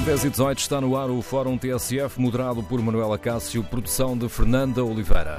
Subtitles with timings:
[0.00, 4.16] São 10 e 18 está no ar o Fórum TSF, moderado por Manuela Cássio, produção
[4.16, 5.36] de Fernanda Oliveira.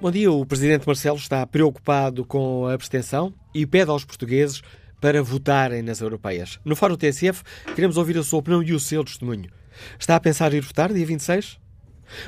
[0.00, 4.62] Bom dia, o Presidente Marcelo está preocupado com a abstenção e pede aos portugueses
[5.02, 6.58] para votarem nas europeias.
[6.64, 7.42] No Fórum TSF,
[7.74, 9.50] queremos ouvir a sua opinião e o seu testemunho.
[9.98, 11.58] Está a pensar ir votar dia 26?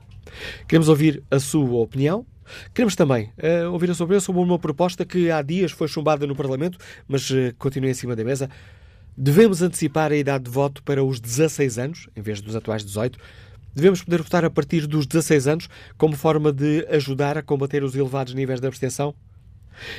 [0.66, 2.24] Queremos ouvir a sua opinião.
[2.72, 6.26] Queremos também uh, ouvir a sua opinião sobre uma proposta que há dias foi chumbada
[6.26, 8.48] no Parlamento, mas uh, continua em cima da mesa.
[9.16, 13.18] Devemos antecipar a idade de voto para os 16 anos, em vez dos atuais 18.
[13.78, 17.94] Devemos poder votar a partir dos 16 anos como forma de ajudar a combater os
[17.94, 19.14] elevados níveis de abstenção?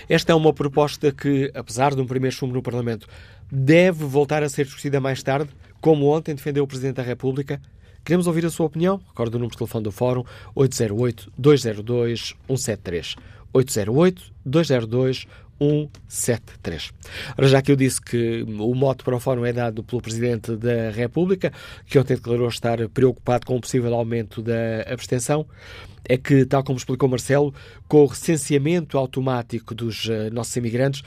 [0.09, 3.07] Esta é uma proposta que, apesar de um primeiro chumbo no Parlamento,
[3.49, 7.61] deve voltar a ser discutida mais tarde, como ontem defendeu o Presidente da República.
[8.03, 8.99] Queremos ouvir a sua opinião?
[9.07, 10.25] Recordo o número de telefone do Fórum
[10.57, 13.15] 808-202-173.
[13.53, 15.25] 808-202-173.
[15.59, 16.91] 173.
[17.37, 20.55] Ora, já que eu disse que o mote para o fórum é dado pelo Presidente
[20.55, 21.51] da República,
[21.85, 25.45] que ontem declarou estar preocupado com o possível aumento da abstenção,
[26.05, 27.53] é que, tal como explicou Marcelo,
[27.87, 31.03] com o recenseamento automático dos uh, nossos imigrantes,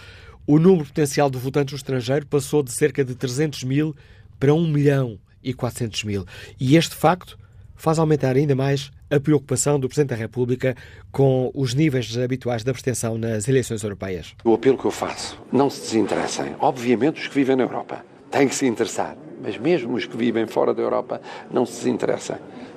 [0.47, 3.95] o número potencial de votantes no estrangeiro passou de cerca de 300 mil
[4.39, 6.27] para 1 milhão e 400 mil.
[6.59, 7.39] E este facto
[7.75, 10.75] faz aumentar ainda mais a preocupação do Presidente da República
[11.11, 14.35] com os níveis habituais de abstenção nas eleições europeias.
[14.45, 16.57] O apelo que eu faço, não se desinteressem.
[16.61, 20.47] Obviamente os que vivem na Europa têm que se interessar, mas mesmo os que vivem
[20.47, 22.37] fora da Europa não se desinteressem,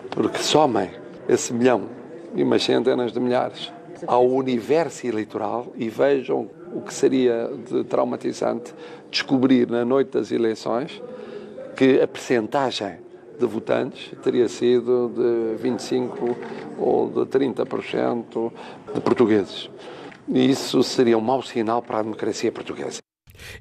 [0.10, 0.90] porque somem
[1.30, 1.90] esse milhão
[2.36, 3.72] e umas centenas de milhares
[4.08, 8.74] ao universo eleitoral e vejam o que seria de traumatizante
[9.10, 11.02] descobrir na noite das eleições
[11.76, 13.05] que a percentagem
[13.40, 16.36] de votantes teria sido de 25%
[16.78, 18.52] ou de 30%
[18.94, 19.70] de portugueses.
[20.28, 23.00] E isso seria um mau sinal para a democracia portuguesa.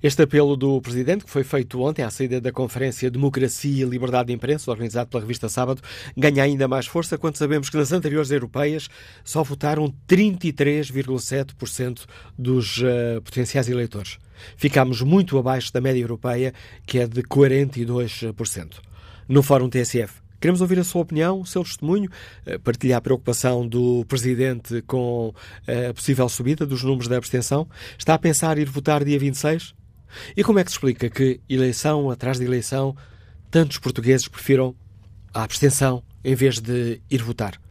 [0.02, 4.28] Este apelo do Presidente, que foi feito ontem à saída da Conferência Democracia e Liberdade
[4.28, 5.82] de Imprensa, organizado pela revista Sábado,
[6.16, 8.88] ganha ainda mais força quando sabemos que nas anteriores europeias
[9.24, 12.06] só votaram 33,7%
[12.38, 14.16] dos uh, potenciais eleitores.
[14.56, 16.52] Ficámos muito abaixo da média europeia,
[16.86, 18.80] que é de 42%
[19.28, 20.24] no Fórum TSF.
[20.40, 22.10] Queremos ouvir a sua opinião, o seu testemunho,
[22.44, 25.32] eh, partilhar a preocupação do Presidente com
[25.66, 27.66] eh, a possível subida dos números da abstenção.
[27.98, 29.74] Está a pensar ir votar dia 26?
[30.36, 32.94] E como é que se explica que, eleição atrás de eleição,
[33.50, 34.74] tantos portugueses prefiram
[35.32, 37.63] a abstenção em vez de ir votar?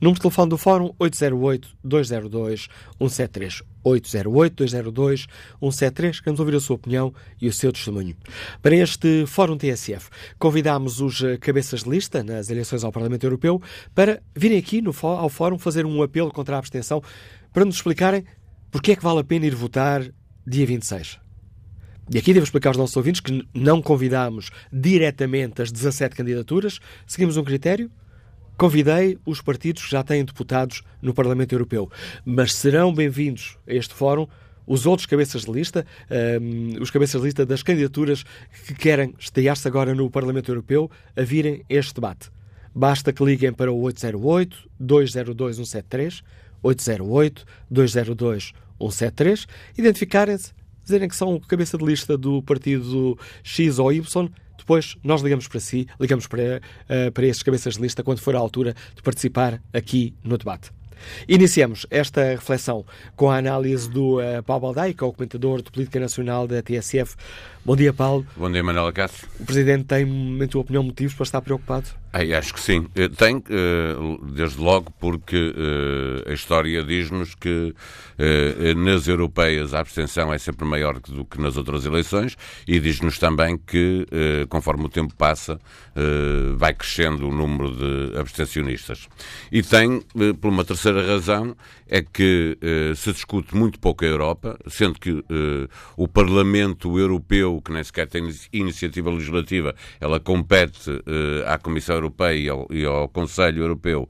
[0.00, 3.62] Número de telefone do Fórum 808-202-173.
[3.84, 6.20] 808-202-173.
[6.20, 8.16] Queremos ouvir a sua opinião e o seu testemunho.
[8.62, 13.60] Para este Fórum TSF, convidámos os eh, cabeças de lista nas eleições ao Parlamento Europeu
[13.94, 17.02] para virem aqui no, ao Fórum fazer um apelo contra a abstenção
[17.52, 18.24] para nos explicarem
[18.70, 20.02] porque é que vale a pena ir votar
[20.46, 21.18] dia 26.
[22.12, 27.36] E aqui devo explicar aos nossos ouvintes que não convidámos diretamente as 17 candidaturas, seguimos
[27.36, 27.90] um critério
[28.60, 31.90] Convidei os partidos que já têm deputados no Parlamento Europeu,
[32.26, 34.28] mas serão bem-vindos a este fórum
[34.66, 35.86] os outros cabeças de lista,
[36.42, 38.22] um, os cabeças de lista das candidaturas
[38.66, 42.30] que querem estrear-se agora no Parlamento Europeu, a virem este debate.
[42.74, 46.20] Basta que liguem para o 808-202-173,
[46.62, 49.46] 808-202-173,
[49.78, 50.52] identificarem-se,
[50.90, 55.58] dizerem que são cabeça de lista do partido X ou Y depois nós ligamos para
[55.58, 59.60] si, ligamos para, uh, para estes cabeças de lista quando for a altura de participar
[59.72, 60.70] aqui no debate.
[61.28, 62.84] Iniciamos esta reflexão
[63.16, 66.62] com a análise do uh, Paulo Baldai, que é o comentador de política nacional da
[66.62, 67.16] TSF.
[67.62, 68.26] Bom dia, Paulo.
[68.36, 69.28] Bom dia, Manuela Castro.
[69.38, 71.88] O Presidente tem, em tua opinião, motivos para estar preocupado?
[72.10, 72.88] Ai, acho que sim.
[72.94, 73.94] Eh, tem, eh,
[74.32, 75.54] desde logo, porque
[76.26, 77.74] a história diz-nos que
[78.76, 82.36] nas europeias a abstenção é sempre maior do que nas outras eleições
[82.66, 84.06] e diz-nos também que,
[84.48, 85.58] conforme o tempo passa,
[86.56, 89.08] vai crescendo o número de abstencionistas.
[89.50, 90.02] E tem,
[90.40, 91.56] por uma terceira terceira razão
[91.88, 95.24] é que uh, se discute muito pouco a Europa, sendo que uh,
[95.96, 101.02] o Parlamento Europeu, que nem sequer tem iniciativa legislativa, ela compete uh,
[101.46, 104.08] à Comissão Europeia e ao, e ao Conselho Europeu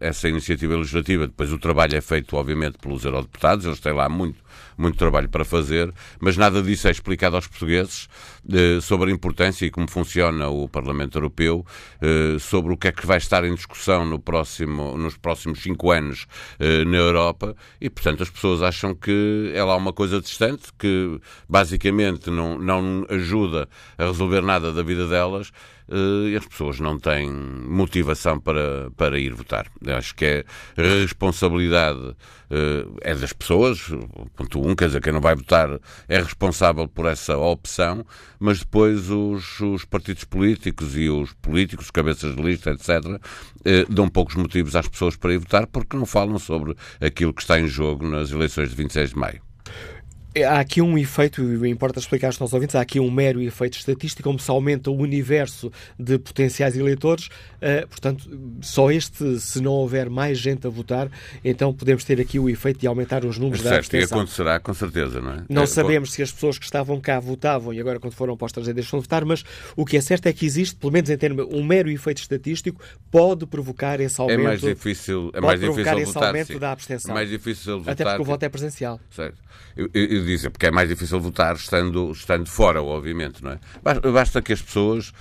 [0.00, 1.26] essa iniciativa legislativa.
[1.26, 4.42] Depois o trabalho é feito, obviamente, pelos eurodeputados, eles têm lá muito
[4.82, 8.08] muito trabalho para fazer, mas nada disso é explicado aos portugueses
[8.52, 11.64] eh, sobre a importância e como funciona o Parlamento Europeu,
[12.00, 15.92] eh, sobre o que é que vai estar em discussão no próximo, nos próximos cinco
[15.92, 16.26] anos
[16.58, 17.54] eh, na Europa.
[17.80, 23.06] E, portanto, as pessoas acham que é lá uma coisa distante, que basicamente não, não
[23.08, 25.52] ajuda a resolver nada da vida delas
[25.88, 29.66] e as pessoas não têm motivação para, para ir votar.
[29.86, 30.44] Acho que é
[30.76, 32.16] responsabilidade
[33.00, 33.88] é das pessoas,
[34.36, 38.04] ponto um, quer dizer, quem não vai votar é responsável por essa opção,
[38.38, 43.18] mas depois os, os partidos políticos e os políticos, cabeças de lista, etc.,
[43.64, 47.40] eh, dão poucos motivos às pessoas para ir votar porque não falam sobre aquilo que
[47.40, 49.51] está em jogo nas eleições de 26 de maio.
[50.48, 53.76] Há aqui um efeito, e importa explicar aos nossos ouvintes, há aqui um mero efeito
[53.76, 58.28] estatístico, como se aumenta o universo de potenciais eleitores, uh, portanto,
[58.62, 61.10] só este, se não houver mais gente a votar,
[61.44, 64.18] então podemos ter aqui o efeito de aumentar os números certo, da abstenção.
[64.18, 65.44] e acontecerá com certeza, não é?
[65.50, 68.44] Não é, sabemos se as pessoas que estavam cá votavam e agora quando foram para
[68.44, 69.44] o estrangeiro deixam de votar, mas
[69.76, 72.80] o que é certo é que existe, pelo menos em termos, um mero efeito estatístico
[73.10, 74.40] pode provocar esse aumento.
[74.40, 76.58] É mais difícil, é mais difícil esse votar, aumento sim.
[76.58, 77.10] da abstenção.
[77.10, 77.92] É mais difícil votar.
[77.92, 78.98] Até porque o voto é presencial.
[79.10, 79.36] Certo.
[79.76, 83.58] Eu, eu, eu dizia, porque é mais difícil votar estando, estando fora, obviamente, não é?
[84.12, 85.12] Basta que as pessoas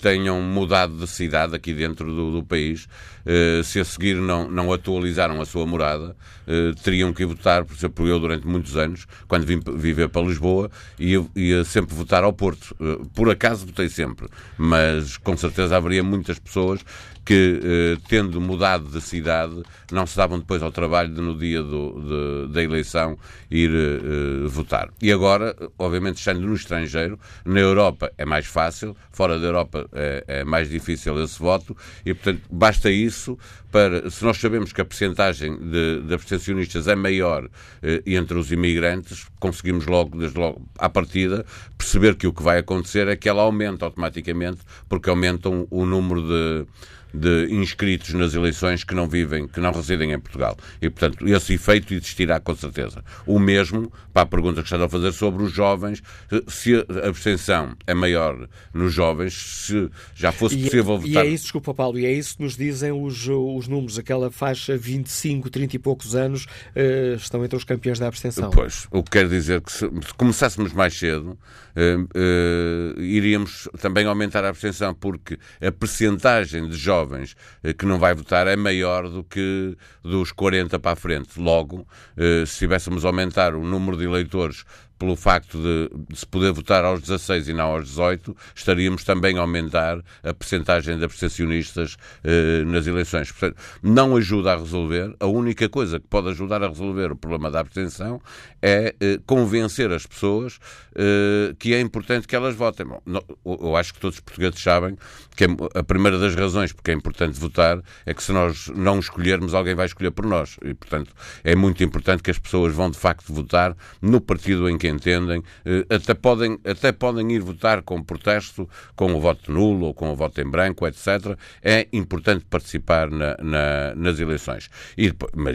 [0.00, 2.88] tenham mudado de cidade aqui dentro do, do país,
[3.26, 6.14] eh, se a seguir não, não atualizaram a sua morada,
[6.46, 10.70] eh, teriam que votar, por exemplo, eu durante muitos anos, quando vim viver para Lisboa,
[10.98, 12.76] ia, ia sempre votar ao Porto.
[13.14, 14.28] por acaso votei sempre,
[14.58, 16.84] mas com certeza haveria muitas pessoas
[17.24, 21.62] que, eh, tendo mudado de cidade, não se davam depois ao trabalho de, no dia
[21.62, 23.18] do, de, da eleição,
[23.50, 24.90] ir eh, votar.
[25.00, 30.24] E agora, obviamente, estando no estrangeiro, na Europa é mais fácil, fora da Europa é,
[30.26, 33.38] é mais difícil esse voto, e, portanto, basta isso
[33.70, 37.48] para, se nós sabemos que a percentagem de, de abstencionistas é maior
[37.82, 41.44] eh, entre os imigrantes, conseguimos logo, desde logo, à partida,
[41.76, 46.22] perceber que o que vai acontecer é que ela aumenta automaticamente, porque aumentam o número
[46.22, 46.66] de
[47.14, 50.56] de inscritos nas eleições que não vivem, que não residem em Portugal.
[50.82, 53.04] E, portanto, esse efeito existirá com certeza.
[53.24, 56.02] O mesmo, para a pergunta que estás a fazer sobre os jovens,
[56.48, 61.24] se a abstenção é maior nos jovens, se já fosse é- possível e votar...
[61.24, 64.30] E é isso, desculpa Paulo, e é isso que nos dizem os, os números, aquela
[64.30, 68.50] faixa 25, 30 e poucos anos uh, estão entre os campeões da abstenção.
[68.50, 71.38] Pois, o que quer dizer que se, se começássemos mais cedo,
[71.76, 77.98] uh, iríamos também aumentar a abstenção, porque a percentagem de jovens jovens eh, que não
[77.98, 81.38] vai votar é maior do que dos 40 para a frente.
[81.38, 81.86] Logo,
[82.16, 84.64] eh, se tivéssemos aumentar o número de eleitores
[84.98, 89.36] pelo facto de, de, se poder votar aos 16 e não aos 18, estaríamos também
[89.36, 93.30] a aumentar a percentagem de abstencionistas eh, nas eleições.
[93.30, 95.14] Portanto, não ajuda a resolver.
[95.20, 98.20] A única coisa que pode ajudar a resolver o problema da abstenção
[98.62, 100.58] é eh, convencer as pessoas
[100.94, 102.86] eh, que é importante que elas votem.
[102.86, 104.96] Bom, não, eu acho que todos os portugueses sabem
[105.34, 105.44] que
[105.74, 109.74] a primeira das razões porque é importante votar é que se nós não escolhermos, alguém
[109.74, 110.56] vai escolher por nós.
[110.64, 114.78] E, portanto, é muito importante que as pessoas vão de facto votar no partido em
[114.78, 119.86] que entendem, eh, até podem, até podem ir votar com protesto, com o voto nulo
[119.86, 121.36] ou com o voto em branco, etc.
[121.62, 124.70] É importante participar na, na, nas eleições.
[124.96, 125.12] E,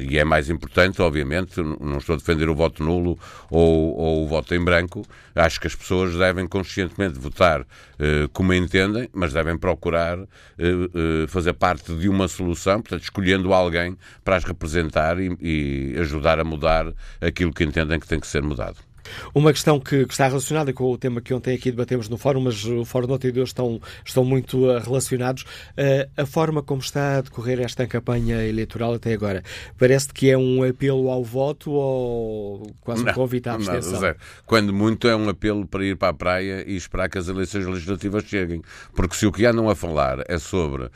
[0.09, 3.17] e, é mais importante, obviamente, não estou a defender o voto nulo
[3.49, 5.05] ou, ou o voto em branco,
[5.35, 7.65] acho que as pessoas devem conscientemente votar
[8.01, 10.25] eh, como entendem, mas devem procurar eh,
[10.57, 16.39] eh, fazer parte de uma solução, portanto, escolhendo alguém para as representar e, e ajudar
[16.39, 18.88] a mudar aquilo que entendem que tem que ser mudado.
[19.33, 22.41] Uma questão que, que, está relacionada com o tema que ontem aqui debatemos no Fórum,
[22.41, 25.43] mas o Fórum de ontem e hoje estão, estão muito uh, relacionados.
[25.43, 29.43] Uh, a forma como está a decorrer esta campanha eleitoral até agora,
[29.77, 34.01] parece que é um apelo ao voto ou quase um convite à abstenção?
[34.01, 37.27] Não, Quando muito é um apelo para ir para a praia e esperar que as
[37.27, 38.61] eleições legislativas cheguem.
[38.93, 40.89] Porque se o que andam a falar é sobre uh,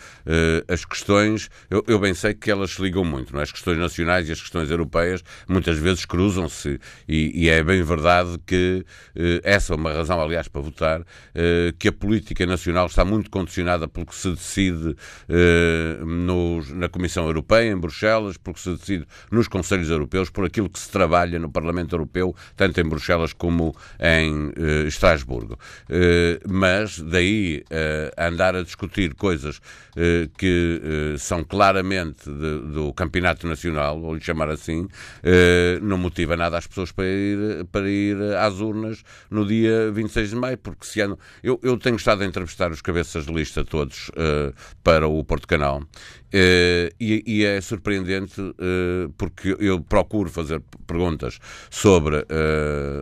[0.67, 3.43] as questões, eu, eu, bem sei que elas se ligam muito, não é?
[3.43, 8.02] as questões nacionais e as questões europeias muitas vezes cruzam-se e, e é bem verdade
[8.03, 8.85] verdade que
[9.43, 11.01] essa é uma razão, aliás, para votar,
[11.79, 14.95] que a política nacional está muito condicionada pelo que se decide
[16.05, 20.69] nos, na Comissão Europeia, em Bruxelas, pelo que se decide nos Conselhos Europeus, por aquilo
[20.69, 24.51] que se trabalha no Parlamento Europeu, tanto em Bruxelas como em
[24.87, 25.57] Estrasburgo.
[26.47, 27.63] mas daí
[28.17, 29.59] andar a discutir coisas
[30.37, 34.87] que são claramente de, do campeonato nacional, vou lhe chamar assim,
[35.21, 40.29] eh, não motiva nada as pessoas para ir, para ir às urnas no dia 26
[40.29, 41.17] de maio, porque se ano.
[41.41, 45.47] Eu, eu tenho estado a entrevistar os cabeças de lista todos uh, para o Porto
[45.47, 45.83] Canal
[46.33, 51.37] Uh, e, e, é surpreendente uh, porque eu procuro fazer perguntas
[51.69, 52.25] sobre uh,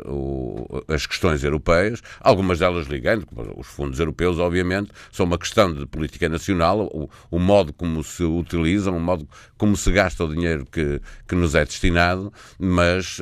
[0.05, 5.85] o, as questões europeias, algumas delas ligando, os fundos europeus, obviamente, são uma questão de
[5.85, 9.25] política nacional, o, o, modo como se utilizam, o modo
[9.57, 13.21] como se gasta o dinheiro que, que nos é destinado, mas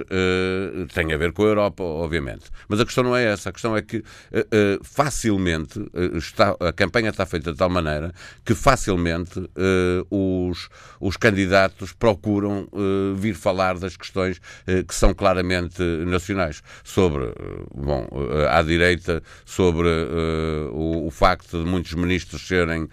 [0.94, 2.46] tem a ver com a Europa, obviamente.
[2.68, 4.04] Mas a questão não é essa, a questão é que
[4.82, 5.80] facilmente
[6.16, 8.14] está, a campanha está feita de tal maneira
[8.46, 9.42] que facilmente
[10.10, 16.62] os, os candidatos procuram uh, vir falar das questões uh, que são claramente nacionais.
[16.84, 18.08] Sobre, uh, bom,
[18.50, 19.88] à direita, sobre
[20.72, 22.88] o, o, facto de muitos ministros serem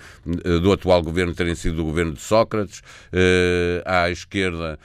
[0.63, 2.83] do atual governo terem sido do governo de Sócrates,
[3.85, 4.79] à esquerda,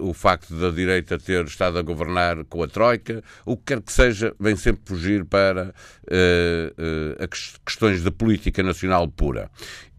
[0.00, 3.92] o facto da direita ter estado a governar com a Troika, o que quer que
[3.92, 5.74] seja, vem sempre fugir para
[7.64, 9.50] questões de política nacional pura.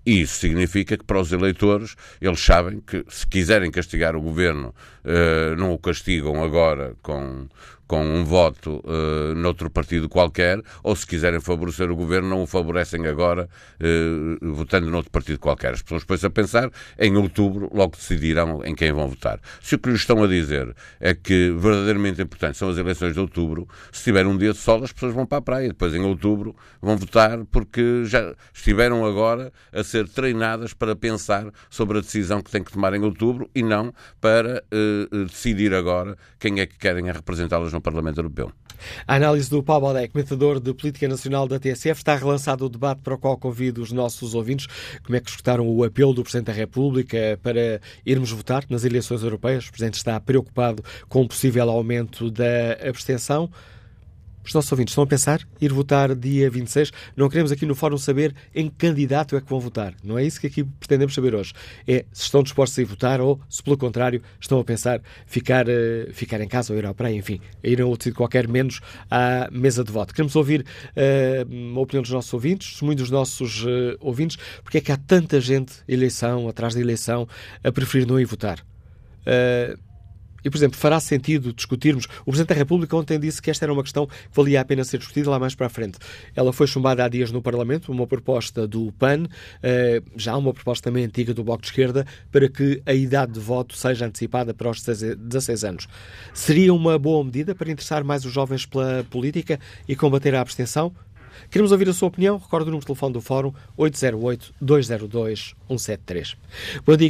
[0.09, 4.73] Isso significa que para os eleitores eles sabem que se quiserem castigar o governo,
[5.05, 7.47] uh, não o castigam agora com,
[7.89, 12.45] com um voto uh, noutro partido qualquer, ou se quiserem favorecer o governo, não o
[12.45, 13.49] favorecem agora
[13.81, 15.73] uh, votando noutro partido qualquer.
[15.73, 16.69] As pessoas depois a pensar,
[16.99, 19.39] em outubro, logo decidirão em quem vão votar.
[19.59, 23.19] Se o que lhes estão a dizer é que verdadeiramente importante são as eleições de
[23.19, 25.69] outubro, se tiver um dia de sol, as pessoas vão para a praia.
[25.69, 31.97] Depois, em outubro, vão votar porque já estiveram agora a ser treinadas para pensar sobre
[31.97, 33.91] a decisão que têm que tomar em outubro e não
[34.21, 38.51] para uh, decidir agora quem é que querem representá-las no Parlamento Europeu.
[39.07, 43.01] A análise do Paulo Baldé, comentador de Política Nacional da TSF, está relançado o debate
[43.01, 44.67] para o qual convido os nossos ouvintes.
[45.03, 49.23] Como é que escutaram o apelo do Presidente da República para irmos votar nas eleições
[49.23, 49.67] europeias?
[49.67, 53.49] O Presidente está preocupado com o possível aumento da abstenção.
[54.49, 56.91] Os nossos ouvintes estão a pensar ir votar dia 26.
[57.15, 59.93] Não queremos aqui no Fórum saber em que candidato é que vão votar.
[60.03, 61.53] Não é isso que aqui pretendemos saber hoje.
[61.87, 65.67] É se estão dispostos a ir votar ou, se pelo contrário, estão a pensar ficar,
[65.67, 68.81] uh, ficar em casa ou ir à praia, enfim, ir a outro sítio qualquer, menos
[69.07, 70.15] à mesa de voto.
[70.15, 74.81] Queremos ouvir uh, a opinião dos nossos ouvintes, muitos dos nossos uh, ouvintes, porque é
[74.81, 77.27] que há tanta gente, eleição atrás da eleição,
[77.63, 78.65] a preferir não ir votar.
[79.27, 79.77] Uh,
[80.43, 82.05] e, por exemplo, fará sentido discutirmos.
[82.21, 84.83] O Presidente da República ontem disse que esta era uma questão que valia a pena
[84.83, 85.97] ser discutida lá mais para a frente.
[86.35, 89.25] Ela foi chumbada há dias no Parlamento, uma proposta do PAN,
[89.61, 93.39] eh, já uma proposta também antiga do Bloco de Esquerda, para que a idade de
[93.39, 95.87] voto seja antecipada para os 16 anos.
[96.33, 100.93] Seria uma boa medida para interessar mais os jovens pela política e combater a abstenção?
[101.49, 102.37] Queremos ouvir a sua opinião.
[102.37, 106.35] Recordo o número de telefone do Fórum 808-202-173.
[106.85, 107.09] Bom dia,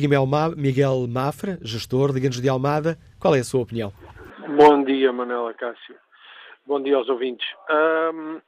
[0.56, 3.00] Miguel Mafra, gestor de Ganos de Almada.
[3.20, 3.92] Qual é a sua opinião?
[4.58, 5.96] Bom dia, Manela Cássio.
[6.66, 7.48] Bom dia aos ouvintes.
[7.70, 8.42] Um,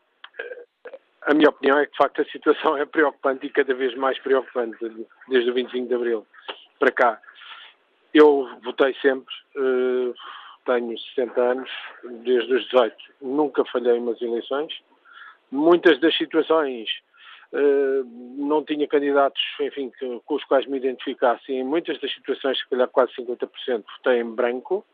[1.24, 4.18] a minha opinião é que, de facto, a situação é preocupante e cada vez mais
[4.20, 4.78] preocupante
[5.28, 6.26] desde o 25 de Abril
[6.80, 7.22] para cá.
[8.14, 10.14] Eu votei sempre, uh,
[10.66, 11.70] tenho 60 anos,
[12.24, 12.96] desde os 18.
[13.22, 14.74] Nunca falhei umas eleições
[15.52, 16.90] muitas das situações
[18.38, 19.92] não tinha candidatos, enfim,
[20.26, 21.52] com os quais me identificasse.
[21.52, 24.86] Em muitas das situações, se calhar quase 50%, votei em branco.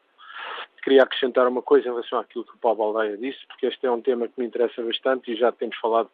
[0.84, 3.92] Queria acrescentar uma coisa em relação àquilo que o Paulo Baldeia disse, porque este é
[3.92, 6.10] um tema que me interessa bastante e já temos falado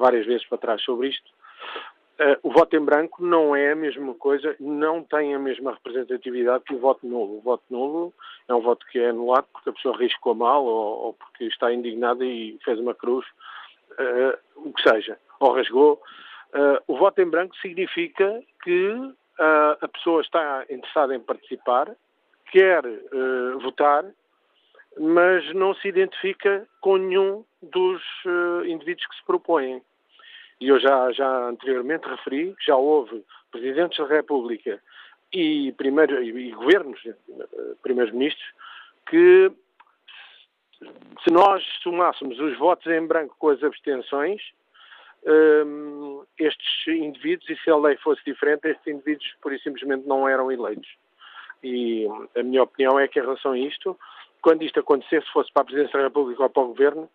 [0.00, 1.30] várias vezes para trás sobre isto.
[2.18, 6.64] Uh, o voto em branco não é a mesma coisa, não tem a mesma representatividade
[6.64, 7.38] que o voto nulo.
[7.38, 8.12] O voto nulo
[8.48, 11.72] é um voto que é anulado porque a pessoa riscou mal ou, ou porque está
[11.72, 13.24] indignada e fez uma cruz
[13.92, 16.00] uh, o que seja, ou rasgou.
[16.54, 19.14] Uh, o voto em branco significa que uh,
[19.80, 21.94] a pessoa está interessada em participar,
[22.50, 22.82] quer
[23.62, 24.04] votar,
[24.98, 28.02] mas não se identifica com nenhum dos
[28.64, 29.82] indivíduos que se propõem.
[30.58, 34.80] E eu já, já anteriormente referi que já houve presidentes da República
[35.30, 36.98] e, primeiro, e governos,
[37.82, 38.46] primeiros ministros,
[39.10, 39.52] que
[41.22, 44.40] se nós somássemos os votos em branco com as abstenções,
[45.26, 50.28] um, estes indivíduos, e se a lei fosse diferente, estes indivíduos, por e simplesmente, não
[50.28, 50.88] eram eleitos.
[51.62, 52.06] E
[52.36, 53.98] a minha opinião é que, em relação a isto,
[54.40, 57.08] quando isto acontecesse, fosse para a Presidência da República ou para o Governo,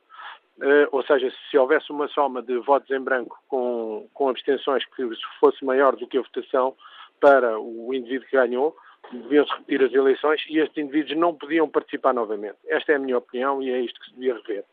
[0.56, 5.04] Uh, ou seja, se houvesse uma soma de votos em branco com, com abstenções que
[5.40, 6.76] fosse maior do que a votação
[7.20, 8.78] para o indivíduo que ganhou,
[9.12, 12.58] deviam-se repetir as eleições e estes indivíduos não podiam participar novamente.
[12.68, 14.64] Esta é a minha opinião e é isto que se devia rever.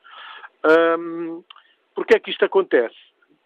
[0.98, 1.42] Um,
[1.94, 2.96] Porquê é que isto acontece?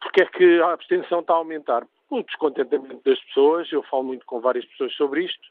[0.05, 1.85] Porque é que a abstenção está a aumentar?
[2.11, 5.49] O descontentamento das pessoas, eu falo muito com várias pessoas sobre isto,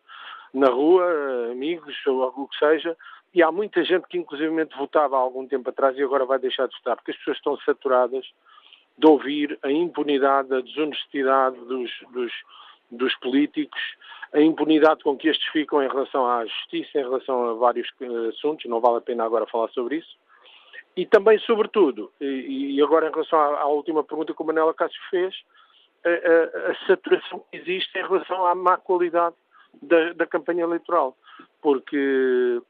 [0.53, 1.03] na rua,
[1.51, 2.95] amigos, ou o que seja,
[3.33, 6.67] e há muita gente que inclusivamente votava há algum tempo atrás e agora vai deixar
[6.67, 8.25] de votar, porque as pessoas estão saturadas
[8.95, 12.31] de ouvir a impunidade, a desonestidade dos, dos,
[12.91, 13.81] dos políticos,
[14.31, 18.29] a impunidade com que estes ficam em relação à justiça, em relação a vários eh,
[18.29, 20.15] assuntos, não vale a pena agora falar sobre isso.
[20.95, 25.01] E também, sobretudo, e, agora em relação à, à última pergunta que o Manela Cássio
[25.09, 25.35] fez,
[26.05, 29.35] a, a, a, saturação que existe em relação à má qualidade
[29.81, 31.17] da, da campanha eleitoral.
[31.61, 32.61] Porque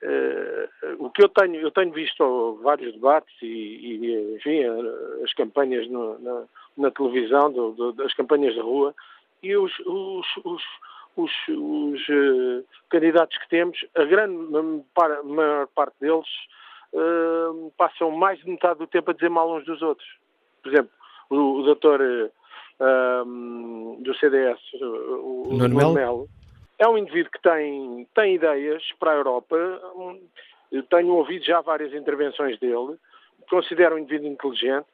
[0.00, 4.62] Uh, o que eu tenho, eu tenho visto vários debates e, e enfim,
[5.24, 6.44] as campanhas no, na,
[6.76, 8.94] na, televisão, do, do, das campanhas de rua,
[9.42, 10.26] e os, os,
[11.16, 14.36] os, os uh, candidatos que temos, a grande
[15.24, 16.28] maior parte deles
[16.92, 20.08] uh, passam mais de metade do tempo a dizer mal uns dos outros.
[20.62, 20.90] Por exemplo,
[21.30, 22.00] o, o doutor
[24.00, 25.48] do CDS, o
[25.92, 26.28] Melo,
[26.78, 29.56] é um indivíduo que tem, tem ideias para a Europa.
[30.70, 32.96] Eu tenho ouvido já várias intervenções dele.
[33.50, 34.86] Considero um indivíduo inteligente,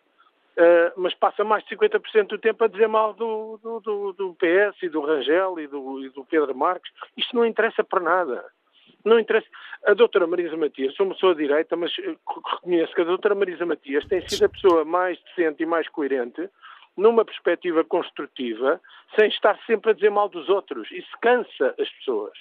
[0.57, 4.35] uh, mas passa mais de 50% do tempo a dizer mal do, do, do, do
[4.35, 6.91] PS e do Rangel e do, e do, Pedro Marques.
[7.17, 8.45] Isto não interessa para nada.
[9.05, 9.47] Não interessa.
[9.87, 14.05] A doutora Marisa Matias, sou uma pessoa direita, mas reconheço que a doutora Marisa Matias
[14.07, 16.49] tem sido a pessoa mais decente e mais coerente
[16.97, 18.81] numa perspectiva construtiva,
[19.17, 20.91] sem estar sempre a dizer mal dos outros.
[20.91, 22.33] Isso cansa as pessoas.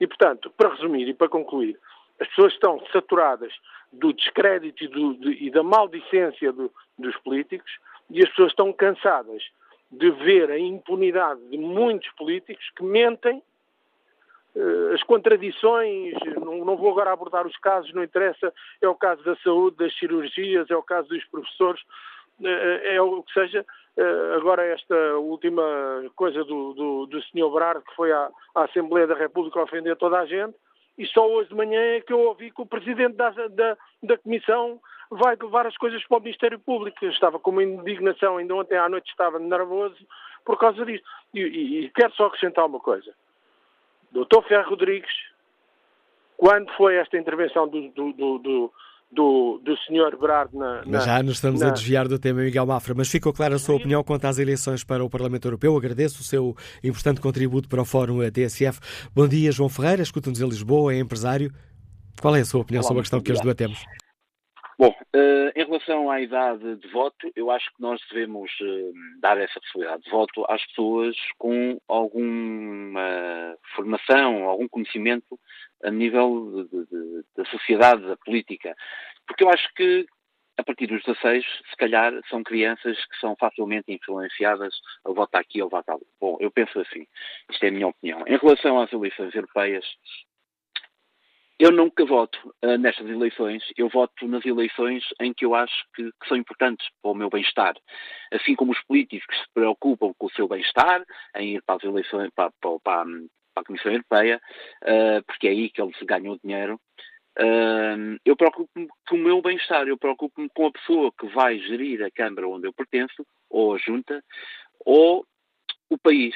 [0.00, 1.78] E, portanto, para resumir e para concluir,
[2.20, 3.52] as pessoas estão saturadas
[3.92, 7.70] do descrédito e, do, de, e da maldicência do, dos políticos
[8.10, 9.42] e as pessoas estão cansadas
[9.90, 13.42] de ver a impunidade de muitos políticos que mentem eh,
[14.92, 19.76] as contradições, não, vou agora abordar os casos, não interessa, é o caso da saúde,
[19.78, 21.82] das cirurgias, é o caso dos professores,
[22.42, 23.66] é, é o que seja.
[23.96, 25.62] Eh, agora esta última
[26.16, 27.48] coisa do, do, do Sr.
[27.52, 30.54] Brard, que foi à, à, Assembleia da República ofender toda a gente,
[30.98, 34.18] e só hoje de manhã é que eu ouvi que o Presidente da, da, da
[34.18, 37.04] Comissão vai levar as coisas para o Ministério Público.
[37.04, 39.96] Eu estava com uma indignação, ainda ontem à noite estava nervoso
[40.44, 41.04] por causa disso.
[41.32, 43.12] E, e, e quero só acrescentar uma coisa.
[44.14, 45.10] Doutor Ferro Rodrigues,
[46.36, 48.72] quando foi esta intervenção do, do, do,
[49.10, 50.16] do, do Sr.
[50.16, 51.68] Brado na, na, Já nos estamos na...
[51.68, 54.84] a desviar do tema, Miguel Mafra, mas ficou clara a sua opinião quanto às eleições
[54.84, 55.76] para o Parlamento Europeu.
[55.76, 58.78] Agradeço o seu importante contributo para o Fórum TSF.
[59.12, 61.52] Bom dia, João Ferreira, escuta-nos em Lisboa, é empresário.
[62.22, 63.84] Qual é a sua opinião Olá, sobre a questão que hoje debatemos?
[64.78, 69.38] Bom, uh, em relação à idade de voto, eu acho que nós devemos uh, dar
[69.38, 75.38] essa possibilidade de voto às pessoas com alguma formação, algum conhecimento
[75.82, 78.74] a nível de, de, da sociedade, da política.
[79.26, 80.06] Porque eu acho que
[80.56, 85.60] a partir dos 16, se calhar, são crianças que são facilmente influenciadas a votar aqui
[85.60, 86.06] ou votar ali.
[86.20, 87.06] Bom, eu penso assim.
[87.50, 88.24] Isto é a minha opinião.
[88.26, 89.84] Em relação às eleições europeias,
[91.58, 93.62] eu nunca voto uh, nestas eleições.
[93.76, 97.30] Eu voto nas eleições em que eu acho que, que são importantes para o meu
[97.30, 97.74] bem-estar.
[98.32, 101.04] Assim como os políticos se preocupam com o seu bem-estar,
[101.36, 103.06] em ir para as eleições, para, para, para,
[103.56, 104.40] a Comissão Europeia,
[104.82, 106.80] uh, porque é aí que eles ganham dinheiro.
[107.38, 112.02] Uh, eu preocupo-me com o meu bem-estar, eu preocupo-me com a pessoa que vai gerir
[112.02, 114.22] a Câmara onde eu pertenço, ou a Junta,
[114.84, 115.24] ou
[115.88, 116.34] o país.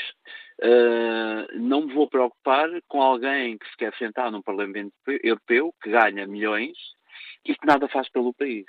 [0.61, 4.93] Uh, não me vou preocupar com alguém que se quer sentar num Parlamento
[5.23, 6.77] Europeu, que ganha milhões
[7.45, 8.67] e que nada faz pelo país.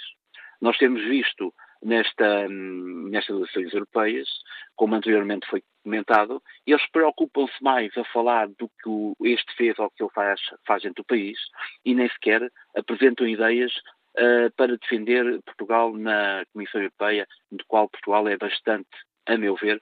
[0.62, 4.28] Nós temos visto nesta, nestas eleições europeias,
[4.75, 10.04] como anteriormente foi comentado, eles preocupam-se mais a falar do que este fez ou que
[10.04, 11.39] ele faz, faz dentro do país
[11.86, 13.71] e nem sequer apresentam ideias
[14.17, 18.89] uh, para defender Portugal na Comissão Europeia, do qual Portugal é bastante,
[19.25, 19.80] a meu ver,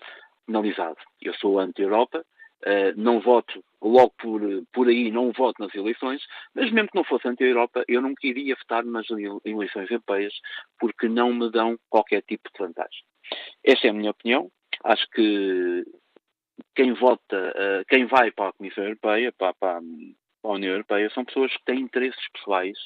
[0.48, 0.98] penalizado.
[1.22, 2.26] Eu sou anti-Europa,
[2.66, 4.42] Uh, não voto logo por,
[4.74, 6.24] por aí, não voto nas eleições,
[6.56, 9.06] mas mesmo que não fosse anti-Europa, eu não queria votar nas
[9.46, 10.34] eleições europeias
[10.80, 13.04] porque não me dão qualquer tipo de vantagem.
[13.64, 14.52] Esta é a minha opinião.
[14.84, 15.86] Acho que
[16.76, 19.54] quem vota, uh, quem vai para a Comissão Europeia, para,
[20.44, 22.78] a União Europeia, são pessoas que têm interesses pessoais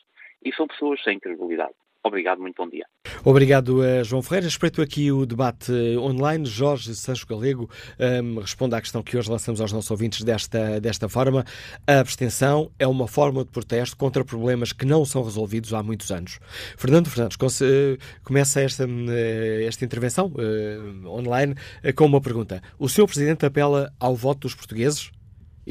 [0.43, 1.73] e são pessoas sem credibilidade.
[2.03, 2.85] Obrigado, muito bom dia.
[3.23, 4.47] Obrigado, João Ferreira.
[4.47, 6.45] Respeito aqui o debate online.
[6.45, 7.69] Jorge Sancho Galego
[8.23, 11.45] um, responde à questão que hoje lançamos aos nossos ouvintes desta, desta forma.
[11.85, 16.11] A abstenção é uma forma de protesto contra problemas que não são resolvidos há muitos
[16.11, 16.39] anos.
[16.75, 17.37] Fernando Fernandes
[18.23, 18.87] começa esta,
[19.63, 21.55] esta intervenção uh, online
[21.95, 22.61] com uma pergunta.
[22.79, 25.11] O senhor Presidente apela ao voto dos portugueses?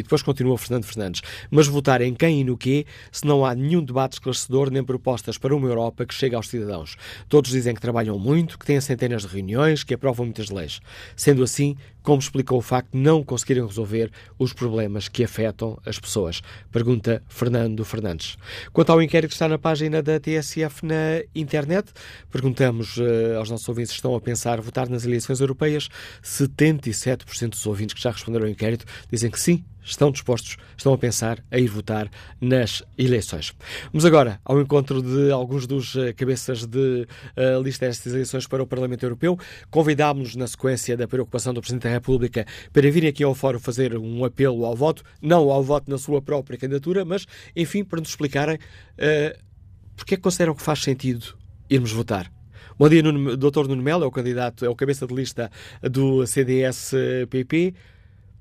[0.00, 1.22] E depois continua Fernando Fernandes.
[1.50, 5.38] Mas votar em quem e no quê se não há nenhum debate esclarecedor nem propostas
[5.38, 6.96] para uma Europa que chegue aos cidadãos?
[7.28, 10.80] Todos dizem que trabalham muito, que têm centenas de reuniões, que aprovam muitas leis.
[11.14, 15.98] Sendo assim, como explicou o facto de não conseguirem resolver os problemas que afetam as
[15.98, 16.42] pessoas?
[16.70, 18.36] Pergunta Fernando Fernandes.
[18.72, 21.92] Quanto ao inquérito que está na página da TSF na internet,
[22.30, 25.88] perguntamos uh, aos nossos ouvintes se estão a pensar votar nas eleições europeias.
[26.22, 30.98] 77% dos ouvintes que já responderam ao inquérito dizem que sim, estão dispostos, estão a
[30.98, 32.08] pensar a ir votar
[32.40, 33.52] nas eleições.
[33.92, 38.62] Vamos agora ao encontro de alguns dos uh, cabeças de uh, lista destas eleições para
[38.62, 39.38] o Parlamento Europeu.
[39.70, 44.24] Convidámos-nos na sequência da preocupação do Presidente República para vir aqui ao Fórum fazer um
[44.24, 48.56] apelo ao voto, não ao voto na sua própria candidatura, mas, enfim, para nos explicarem
[48.56, 49.50] uh,
[49.96, 51.36] porque é que consideram que faz sentido
[51.68, 52.30] irmos votar.
[52.78, 53.68] Bom dia, Nuno, Dr.
[53.68, 55.50] Nuno Melo, é o candidato, é o cabeça de lista
[55.82, 57.74] do CDS-PP.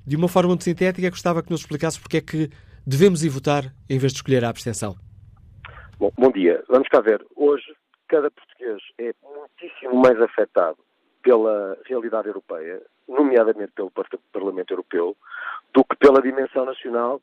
[0.07, 2.49] De uma forma muito sintética, gostava que nos explicasse porque é que
[2.87, 4.95] devemos ir votar em vez de escolher a abstenção.
[5.99, 6.63] Bom, bom dia.
[6.69, 7.21] Vamos cá ver.
[7.35, 7.65] Hoje,
[8.07, 10.77] cada português é muitíssimo mais afetado
[11.21, 13.91] pela realidade europeia, nomeadamente pelo
[14.31, 15.15] Parlamento Europeu,
[15.73, 17.21] do que pela dimensão nacional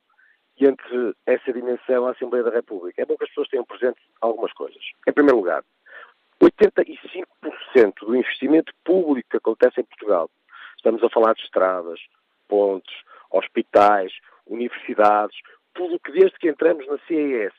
[0.59, 3.03] e entre essa dimensão a Assembleia da República.
[3.03, 4.83] É bom que as pessoas tenham presente algumas coisas.
[5.07, 5.63] Em primeiro lugar,
[6.43, 7.27] 85%
[8.01, 10.31] do investimento público que acontece em Portugal,
[10.77, 12.01] estamos a falar de estradas,
[12.49, 12.95] pontes,
[13.31, 14.13] hospitais,
[14.47, 15.37] universidades,
[15.75, 17.53] tudo o que desde que entramos na CES,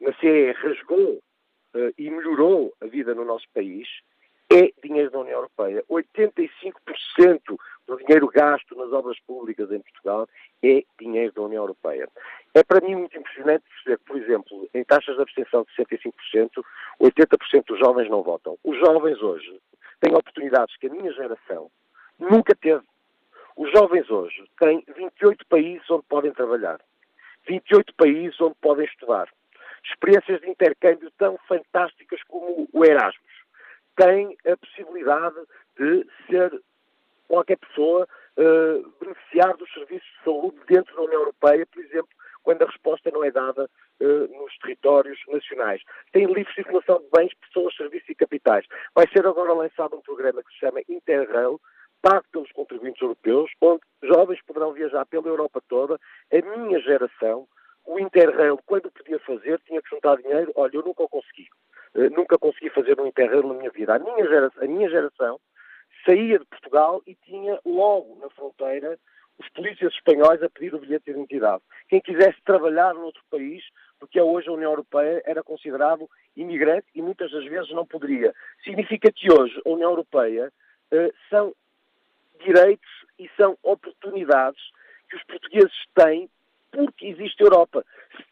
[0.00, 1.22] na CEE rasgou
[1.74, 3.88] uh, e melhorou a vida no nosso país,
[4.52, 5.82] é dinheiro da União Europeia.
[5.90, 10.28] 85% do dinheiro gasto nas obras públicas em Portugal
[10.62, 12.08] é dinheiro da União Europeia.
[12.54, 16.62] É para mim muito impressionante perceber que, por exemplo, em taxas de abstenção de 65%,
[17.00, 18.58] 80% dos jovens não votam.
[18.62, 19.58] Os jovens hoje
[20.00, 21.70] têm oportunidades que a minha geração
[22.18, 22.84] nunca teve.
[23.56, 26.80] Os jovens hoje têm 28 países onde podem trabalhar,
[27.46, 29.28] 28 países onde podem estudar,
[29.84, 33.31] experiências de intercâmbio tão fantásticas como o Erasmus.
[33.96, 35.36] Têm a possibilidade
[35.78, 36.62] de ser
[37.28, 42.08] qualquer pessoa uh, beneficiar dos serviços de saúde dentro da União Europeia, por exemplo,
[42.42, 43.68] quando a resposta não é dada
[44.00, 45.82] uh, nos territórios nacionais.
[46.12, 48.66] Tem livre circulação de bens, pessoas, serviços e capitais.
[48.94, 51.60] Vai ser agora lançado um programa que se chama Interrail,
[52.02, 55.98] pago pelos contribuintes europeus, onde jovens poderão viajar pela Europa toda.
[56.32, 57.46] A minha geração,
[57.86, 60.52] o Interrail, quando podia fazer, tinha que juntar dinheiro.
[60.56, 61.48] Olha, eu nunca o consegui.
[61.94, 63.94] Uh, nunca consegui fazer um Interrail na minha vida.
[63.94, 65.40] A minha, geração, a minha geração
[66.04, 68.98] saía de Portugal e tinha logo na fronteira
[69.38, 71.62] os polícias espanhóis a pedir o bilhete de identidade.
[71.88, 73.64] Quem quisesse trabalhar noutro país,
[73.98, 78.34] porque é hoje a União Europeia, era considerado imigrante e muitas das vezes não poderia.
[78.62, 80.52] Significa que hoje a União Europeia
[80.92, 81.54] uh, são
[82.44, 84.62] direitos e são oportunidades
[85.08, 86.28] que os portugueses têm
[86.72, 87.84] porque existe Europa.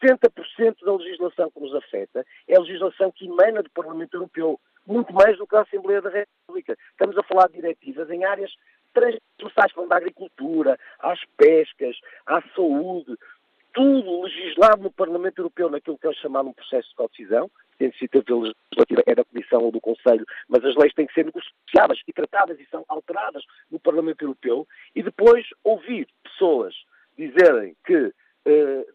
[0.03, 5.12] 70% da legislação que nos afeta é a legislação que emana do Parlamento Europeu, muito
[5.12, 6.76] mais do que a Assembleia da República.
[6.90, 8.50] Estamos a falar de diretivas em áreas
[8.92, 13.16] transversais, como da agricultura, às pescas, à saúde,
[13.72, 17.50] tudo legislado no Parlamento Europeu naquilo que é chamado um processo de co-decisão,
[17.81, 21.24] a iniciativa legislativa é da Comissão ou do Conselho, mas as leis têm que ser
[21.24, 26.74] negociadas e tratadas e são alteradas no Parlamento Europeu, e depois ouvir pessoas
[27.16, 28.12] dizerem que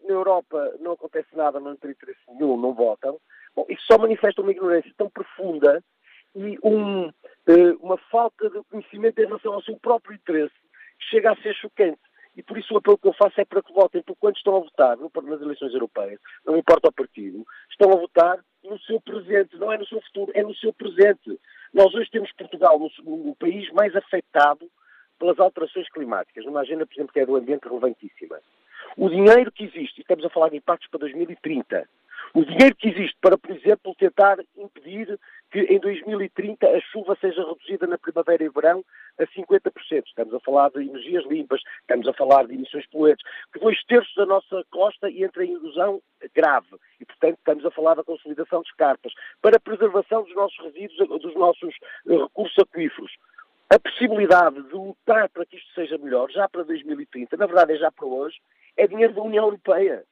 [0.04, 3.18] na Europa não acontece nada, não tem interesse nenhum, não votam,
[3.54, 5.82] bom, isso só manifesta uma ignorância tão profunda
[6.34, 7.08] e um,
[7.46, 10.54] eh, uma falta de conhecimento em relação ao seu próprio interesse
[10.98, 12.00] que chega a ser chocante.
[12.36, 14.56] E por isso o apelo que eu faço é para que votem, porque quando estão
[14.56, 19.56] a votar nas eleições europeias, não importa o partido, estão a votar no seu presente,
[19.56, 21.40] não é no seu futuro, é no seu presente.
[21.72, 24.70] Nós hoje temos Portugal no país mais afetado
[25.18, 28.38] pelas alterações climáticas, numa agenda, por exemplo, que é do ambiente relevantíssima.
[28.96, 31.86] O dinheiro que existe, estamos a falar de impactos para 2030,
[32.34, 35.18] o dinheiro que existe para, por exemplo, tentar impedir
[35.50, 38.84] que em 2030 a chuva seja reduzida na primavera e verão
[39.18, 39.72] a 50%.
[40.06, 44.14] Estamos a falar de energias limpas, estamos a falar de emissões poluentes, que dois terços
[44.14, 46.02] da nossa costa entra em erosão
[46.34, 46.76] grave.
[47.00, 51.22] E, portanto, estamos a falar da consolidação de escarpas, para a preservação dos nossos resíduos,
[51.22, 51.74] dos nossos
[52.06, 53.12] eh, recursos aquíferos.
[53.70, 57.76] A possibilidade de lutar para que isto seja melhor, já para 2030, na verdade é
[57.76, 58.36] já para hoje,
[58.76, 60.04] é dinheiro da União Europeia.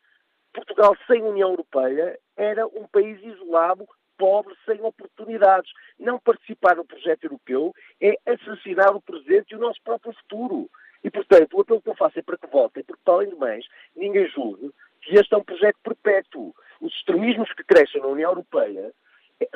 [0.53, 5.71] Portugal sem União Europeia era um país isolado pobre sem oportunidades.
[5.99, 10.71] Não participar no projeto europeu é assassinar o presente e o nosso próprio futuro.
[11.03, 13.37] E, portanto, o apelo que eu faço é para que votem, porque, para além de
[13.37, 14.71] mais, ninguém julgue
[15.03, 16.55] que este é um projeto perpétuo.
[16.81, 18.93] Os extremismos que crescem na União Europeia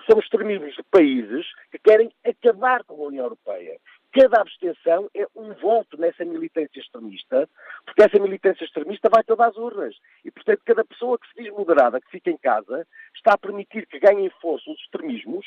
[0.06, 3.78] são extremismos de países que querem acabar com a União Europeia.
[4.12, 7.48] Cada abstenção é um voto nessa militância extremista,
[7.84, 9.94] porque essa militância extremista vai todas as urnas.
[10.24, 13.86] E, portanto, cada pessoa que se diz moderada, que fica em casa, está a permitir
[13.86, 15.46] que ganhem força os extremismos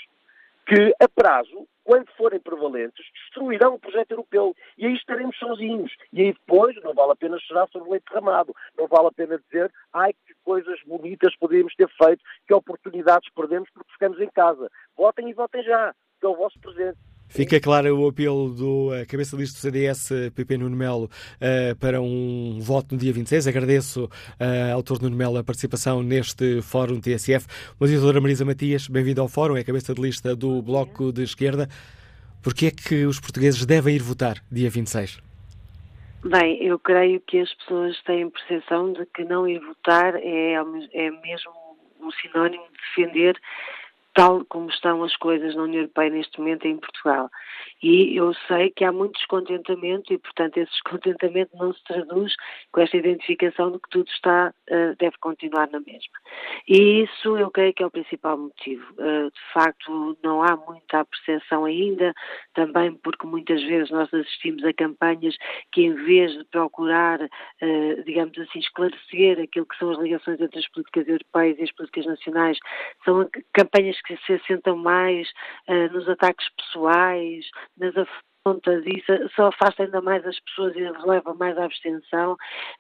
[0.68, 4.56] que, a prazo, quando forem prevalentes, destruirão o projeto europeu.
[4.78, 5.92] E aí estaremos sozinhos.
[6.14, 8.56] E aí depois não vale a pena chorar sobre o leite derramado.
[8.78, 13.70] Não vale a pena dizer, ai, que coisas bonitas poderíamos ter feito, que oportunidades perdemos
[13.74, 14.70] porque ficamos em casa.
[14.96, 17.00] Votem e votem já, que é o vosso presente.
[17.34, 22.02] Fica claro o apelo do cabeça de lista do CDS, Pepe Nuno Melo, uh, para
[22.02, 23.48] um voto no dia 26.
[23.48, 27.48] Agradeço uh, ao autor Nuno Melo a participação neste Fórum TSF.
[27.80, 31.70] Doutora Marisa Matias, bem-vindo ao Fórum, é cabeça de lista do Bloco de Esquerda.
[32.44, 35.22] Por que é que os portugueses devem ir votar dia 26?
[36.26, 41.12] Bem, eu creio que as pessoas têm percepção de que não ir votar é, é
[41.12, 41.54] mesmo
[42.02, 43.40] um sinónimo de defender
[44.14, 47.30] tal como estão as coisas na União Europeia neste momento em Portugal.
[47.82, 52.34] E eu sei que há muito descontentamento e, portanto, esse descontentamento não se traduz
[52.72, 56.14] com esta identificação de que tudo está, uh, deve continuar na mesma.
[56.68, 58.86] E isso eu creio que é o principal motivo.
[58.94, 62.14] Uh, de facto, não há muita percepção ainda,
[62.54, 65.36] também porque muitas vezes nós assistimos a campanhas
[65.72, 70.60] que, em vez de procurar, uh, digamos assim, esclarecer aquilo que são as ligações entre
[70.60, 72.60] as políticas europeias e as políticas nacionais,
[73.04, 75.28] são campanhas que se assentam mais
[75.92, 77.46] nos ataques pessoais,
[77.82, 78.08] nas
[78.46, 79.04] afrontas, e
[79.36, 82.36] só afasta ainda mais as pessoas e leva mais à abstenção,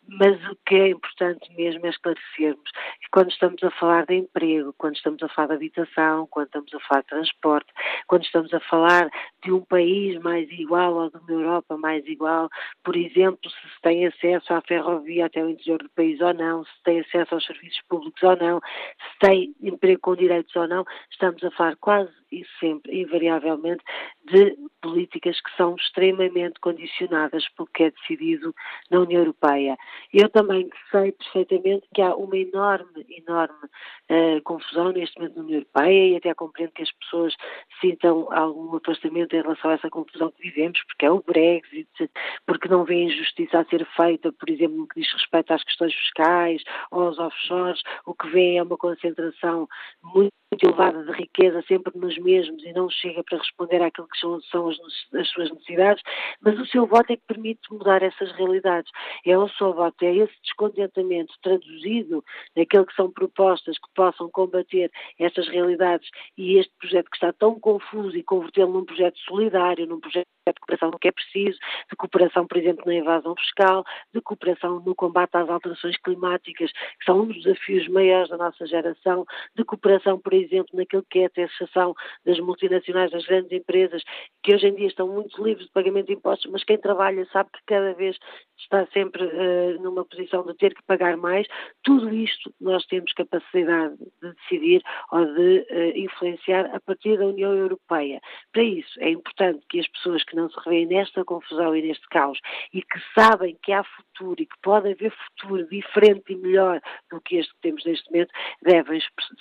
[0.07, 2.71] mas o que é importante mesmo é esclarecermos.
[3.01, 6.73] Que quando estamos a falar de emprego, quando estamos a falar de habitação, quando estamos
[6.73, 7.73] a falar de transporte,
[8.07, 9.09] quando estamos a falar
[9.43, 12.49] de um país mais igual ou de uma Europa mais igual,
[12.83, 16.63] por exemplo, se se tem acesso à ferrovia até o interior do país ou não,
[16.63, 20.85] se tem acesso aos serviços públicos ou não, se tem emprego com direitos ou não,
[21.09, 23.83] estamos a falar quase e sempre, invariavelmente,
[24.25, 28.53] de políticas que são extremamente condicionadas pelo que é decidido
[28.89, 29.77] na União Europeia.
[30.13, 33.65] Eu também sei perfeitamente que há uma enorme, enorme
[34.09, 37.35] uh, confusão neste momento na União Europeia e até compreendo que as pessoas
[37.79, 42.09] sintam algum afastamento em relação a essa confusão que vivemos, porque é o Brexit,
[42.45, 45.93] porque não vê injustiça a ser feita, por exemplo, no que diz respeito às questões
[45.93, 49.67] fiscais ou aos offshores, o que vê é uma concentração
[50.03, 54.19] muito muito elevada de riqueza sempre nos mesmos e não chega para responder àquilo que
[54.19, 54.77] são, são as,
[55.13, 56.03] as, suas necessidades,
[56.41, 58.91] mas o seu voto é que permite mudar essas realidades.
[59.25, 62.23] É o seu voto, é esse descontentamento traduzido
[62.55, 67.57] naquilo que são propostas que possam combater estas realidades e este projeto que está tão
[67.57, 71.95] confuso e convertê-lo num projeto solidário, num projeto de cooperação no que é preciso, de
[71.95, 77.21] cooperação, por exemplo, na evasão fiscal, de cooperação no combate às alterações climáticas, que são
[77.21, 79.25] um dos desafios maiores da nossa geração,
[79.55, 81.93] de cooperação, por exemplo, naquilo que é a taxação
[82.25, 84.01] das multinacionais, das grandes empresas,
[84.41, 87.49] que hoje em dia estão muito livres de pagamento de impostos, mas quem trabalha sabe
[87.51, 88.17] que cada vez
[88.57, 91.47] está sempre uh, numa posição de ter que pagar mais.
[91.83, 97.53] Tudo isto nós temos capacidade de decidir ou de uh, influenciar a partir da União
[97.53, 98.19] Europeia.
[98.51, 102.07] Para isso, é importante que as pessoas que não se revêem nesta confusão e neste
[102.09, 102.39] caos
[102.73, 107.21] e que sabem que há futuro e que pode haver futuro diferente e melhor do
[107.21, 108.97] que este que temos neste momento, devem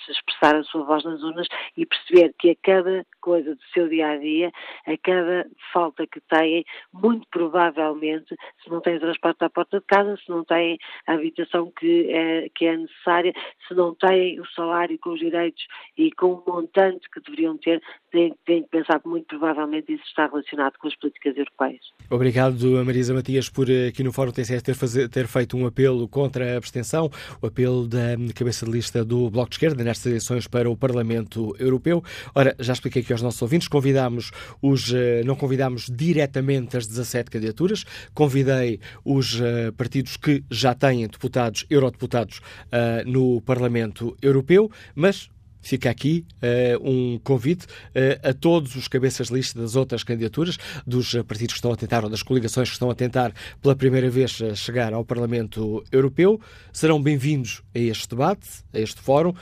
[0.09, 4.09] expressar a sua voz nas urnas e perceber que a cada coisa do seu dia
[4.09, 4.51] a dia,
[4.87, 10.17] a cada falta que têm, muito provavelmente, se não têm transporte à porta de casa,
[10.17, 10.77] se não têm
[11.07, 13.33] a habitação que é, que é necessária,
[13.67, 15.65] se não têm o salário com os direitos
[15.97, 20.03] e com o montante que deveriam ter, têm, têm que pensar que muito provavelmente isso
[20.05, 21.81] está relacionado com as políticas europeias.
[22.09, 26.53] Obrigado, Marisa Matias, por eh, aqui no Fórum TCS ter, ter feito um apelo contra
[26.53, 27.09] a abstenção,
[27.41, 31.55] o apelo da cabeça de lista do Bloco de Esquerda nestas eleições para o Parlamento
[31.59, 32.03] Europeu.
[32.33, 37.29] Ora, já expliquei aqui aos nossos ouvintes, convidámos os, eh, não convidámos diretamente as 17
[37.29, 45.29] candidaturas, convidei os uh, partidos que já têm deputados, eurodeputados uh, no Parlamento Europeu, mas
[45.61, 50.57] Fica aqui uh, um convite uh, a todos os cabeças de lista das outras candidaturas,
[50.85, 54.09] dos partidos que estão a tentar, ou das coligações que estão a tentar pela primeira
[54.09, 56.39] vez chegar ao Parlamento Europeu.
[56.73, 59.33] Serão bem-vindos a este debate, a este fórum.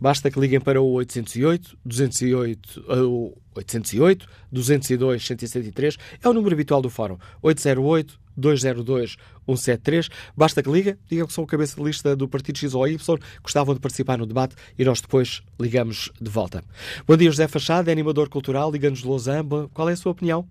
[0.00, 5.98] Basta que liguem para o 808 208 uh, 808 202 173.
[6.22, 7.16] É o número habitual do fórum.
[7.40, 9.16] 808 202
[9.46, 10.08] 173.
[10.36, 12.96] Basta que liga, diga que são cabeça de lista do Partido X ou Y,
[13.42, 16.62] gostavam de participar no debate e nós depois ligamos de volta.
[17.06, 19.68] Bom dia, José Fachado, é animador cultural, liga-nos de Lausanne.
[19.72, 20.46] Qual é a sua opinião?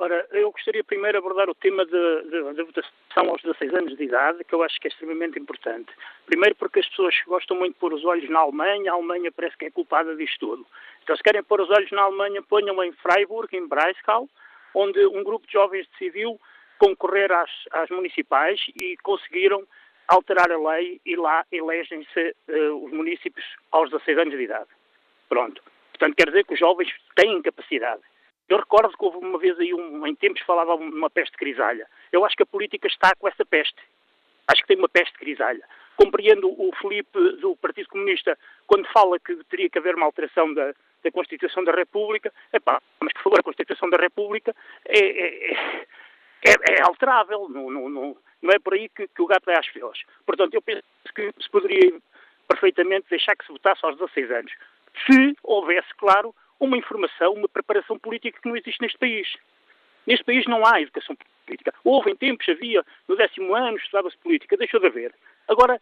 [0.00, 4.42] Ora, eu gostaria primeiro de abordar o tema da votação aos 16 anos de idade,
[4.44, 5.92] que eu acho que é extremamente importante.
[6.24, 9.58] Primeiro porque as pessoas gostam muito de pôr os olhos na Alemanha, a Alemanha parece
[9.58, 10.66] que é culpada disto tudo.
[11.02, 14.26] Então, se querem pôr os olhos na Alemanha, ponham em Freiburg, em Breisgau,
[14.74, 16.40] onde um grupo de jovens decidiu
[16.80, 19.62] concorrer às, às municipais e conseguiram
[20.08, 24.68] alterar a lei e lá elegem-se uh, os municípios aos 16 anos de idade.
[25.28, 25.62] Pronto.
[25.92, 28.00] Portanto, quer dizer que os jovens têm capacidade.
[28.48, 31.86] Eu recordo que houve uma vez aí, um, em tempos, falava uma peste grisalha.
[32.10, 33.80] Eu acho que a política está com essa peste.
[34.48, 35.62] Acho que tem uma peste grisalha.
[35.96, 40.74] Compreendo o Felipe do Partido Comunista quando fala que teria que haver uma alteração da,
[41.04, 42.32] da Constituição da República.
[42.52, 45.86] Epá, mas por favor, a Constituição da República é, é, é,
[46.44, 47.48] é alterável.
[47.48, 49.98] Não, não, não, não, é por aí que, que o gato é às filas.
[50.24, 50.82] Portanto, eu penso
[51.14, 52.00] que se poderia
[52.48, 54.52] perfeitamente deixar que se votasse aos 16 anos.
[55.06, 59.28] Se houvesse, claro, uma informação, uma preparação política que não existe neste país.
[60.06, 61.74] Neste país não há educação política.
[61.84, 65.14] Houve em tempos, havia, no décimo ano estudava-se política, deixou de haver.
[65.46, 65.80] Agora,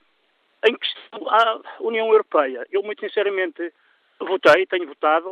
[0.67, 3.73] em questão à União Europeia, eu muito sinceramente
[4.21, 5.31] votei, tenho votado,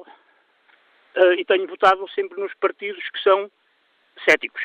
[1.17, 3.51] uh, e tenho votado sempre nos partidos que são
[4.25, 4.63] céticos.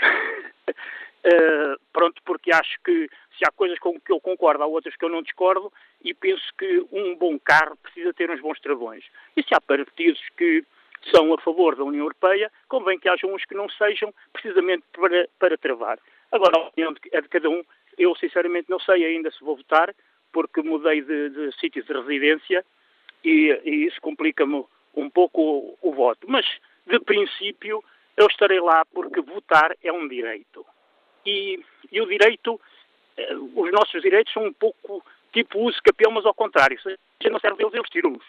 [0.70, 5.06] uh, pronto, porque acho que se há coisas com que eu concordo, há outras que
[5.06, 5.72] eu não discordo,
[6.04, 9.04] e penso que um bom carro precisa ter uns bons travões.
[9.36, 10.64] E se há partidos que
[11.10, 15.28] são a favor da União Europeia, convém que haja uns que não sejam, precisamente para,
[15.40, 16.00] para travar.
[16.32, 17.64] Agora, a opinião é de cada um.
[17.98, 19.94] Eu, sinceramente, não sei ainda se vou votar,
[20.32, 22.64] porque mudei de, de sítio de residência
[23.24, 24.64] e, e isso complica-me
[24.96, 26.28] um pouco o, o voto.
[26.30, 26.46] Mas,
[26.86, 27.84] de princípio,
[28.22, 30.66] eu estarei lá porque votar é um direito.
[31.26, 32.60] E, e o direito
[33.18, 36.80] eh, os nossos direitos são um pouco tipo uso capião, mas ao contrário.
[36.82, 38.26] Se não serve deles, eles tiram-nos.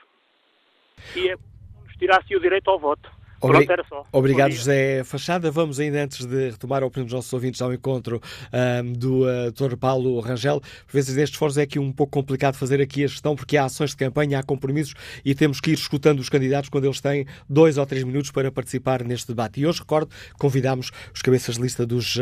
[1.16, 3.10] E é nos tirasse o direito ao voto.
[3.42, 3.66] Obri.
[4.12, 5.50] Obrigado, José Fachada.
[5.50, 9.50] Vamos ainda, antes de retomar a opinião dos nossos ouvintes, ao encontro um, do uh,
[9.50, 9.76] Dr.
[9.76, 10.60] Paulo Rangel.
[10.60, 13.64] Por vezes, nestes fóruns é aqui um pouco complicado fazer aqui a gestão, porque há
[13.64, 17.26] ações de campanha, há compromissos e temos que ir escutando os candidatos quando eles têm
[17.48, 19.60] dois ou três minutos para participar neste debate.
[19.60, 22.20] E hoje, recordo, convidámos os cabeças de lista dos, uh,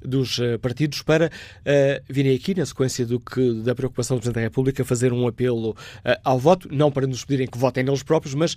[0.00, 4.36] dos uh, partidos para uh, virem aqui, na sequência do que, da preocupação do Presidente
[4.36, 5.76] da República, fazer um apelo uh,
[6.24, 8.56] ao voto, não para nos pedirem que votem neles próprios, mas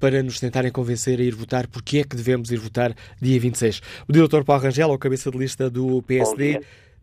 [0.00, 3.80] para nos tentarem convencer a ir votar porque é que devemos ir votar dia 26.
[4.08, 4.44] O Dr.
[4.44, 6.60] Paulo Rangel, ao cabeça de lista do PSD,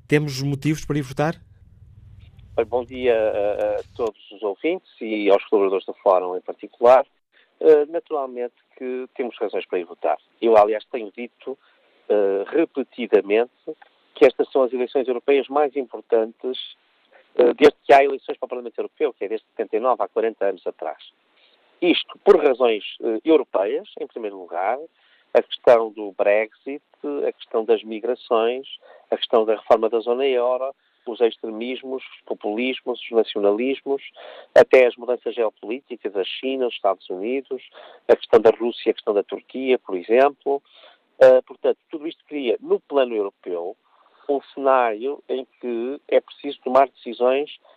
[0.08, 1.36] temos motivos para ir votar?
[2.68, 7.06] Bom dia a, a, todos os ouvintes e aos colaboradores do Fórum em particular.
[7.60, 10.18] Uh, naturalmente que temos razões para ir votar.
[10.42, 13.52] Eu, aliás, tenho dito uh, repetidamente
[14.14, 16.58] que estas são as eleições europeias mais importantes
[17.36, 20.46] uh, desde que há eleições para o Parlamento Europeu, que é desde 79, há 40
[20.46, 21.02] anos atrás.
[21.84, 24.80] Isto por razões uh, europeias, em primeiro lugar,
[25.34, 26.82] a questão do Brexit,
[27.28, 28.66] a questão das migrações,
[29.12, 30.74] a questão da reforma da zona euro,
[31.06, 34.02] os extremismos, os populismos, os nacionalismos,
[34.56, 37.62] até as mudanças geopolíticas, a China, os Estados Unidos,
[38.08, 40.64] a questão da Rússia, a questão da Turquia, por exemplo.
[41.22, 43.76] Uh, portanto, tudo isto cria, no plano europeu,
[44.30, 47.73] um cenário em que é preciso tomar decisões eh,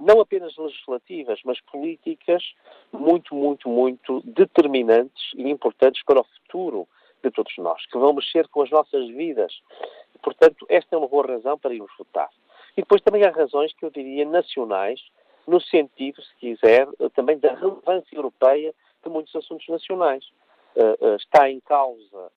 [0.00, 2.42] não apenas legislativas, mas políticas
[2.92, 6.88] muito, muito, muito determinantes e importantes para o futuro
[7.22, 9.52] de todos nós, que vão mexer com as nossas vidas.
[10.22, 12.30] Portanto, esta é uma boa razão para irmos votar.
[12.76, 15.00] E depois também há razões que eu diria nacionais,
[15.46, 20.24] no sentido, se quiser, também da relevância europeia de muitos assuntos nacionais.
[20.76, 22.30] Uh, uh, está em causa,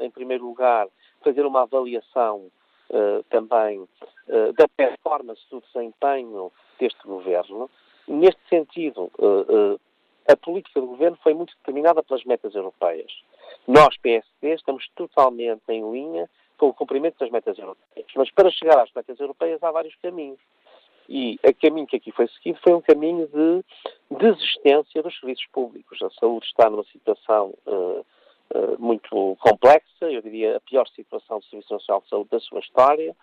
[0.00, 0.86] em primeiro lugar,
[1.24, 2.50] fazer uma avaliação
[2.92, 7.70] uh, também uh, da performance do desempenho deste governo.
[8.06, 9.80] Neste sentido, uh,
[10.28, 13.12] a política do governo foi muito determinada pelas metas europeias.
[13.66, 18.06] Nós, PSD, estamos totalmente em linha com o cumprimento das metas europeias.
[18.14, 20.38] Mas para chegar às metas europeias há vários caminhos.
[21.08, 23.64] E o caminho que aqui foi seguido foi um caminho de
[24.16, 26.00] desistência dos serviços públicos.
[26.00, 28.06] A saúde está numa situação uh,
[28.54, 32.60] eh, muito complexa, eu diria a pior situação do Serviço Nacional de Saúde da sua
[32.60, 33.16] história.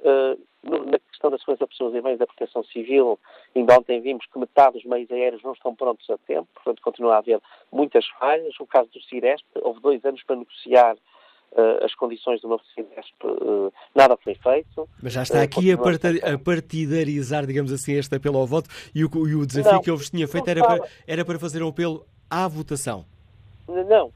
[0.00, 3.18] Uh, na questão da segurança de pessoas e bens da proteção civil,
[3.54, 7.14] ainda ontem vimos que metade dos meios aéreos não estão prontos a tempo, portanto continua
[7.14, 7.40] a haver
[7.72, 8.58] muitas falhas.
[8.60, 13.72] O caso do Cireste, houve dois anos para negociar uh, as condições do novo uh,
[13.94, 14.88] nada foi feito.
[15.02, 19.08] Mas já está aqui a, a, partidarizar, digamos assim, este apelo ao voto e o,
[19.26, 21.68] e o desafio não, que eu vos tinha feito era para, era para fazer um
[21.68, 23.06] apelo à votação.
[23.66, 24.12] Não,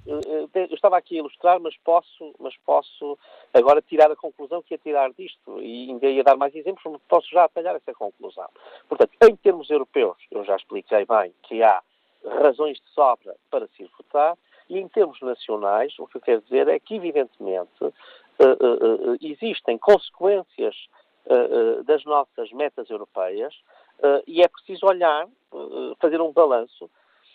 [0.64, 3.18] eu estava aqui a ilustrar, mas posso, mas posso
[3.52, 7.00] agora tirar a conclusão que ia tirar disto e ainda ia dar mais exemplos, mas
[7.08, 8.48] posso já atalhar essa conclusão.
[8.88, 11.82] Portanto, em termos europeus, eu já expliquei bem que há
[12.42, 14.36] razões de sobra para se votar
[14.68, 17.92] e em termos nacionais, o que eu quero dizer é que, evidentemente, uh,
[18.40, 20.76] uh, uh, existem consequências
[21.84, 23.54] das nossas metas europeias
[24.26, 25.28] e é preciso olhar,
[26.00, 26.88] fazer um balanço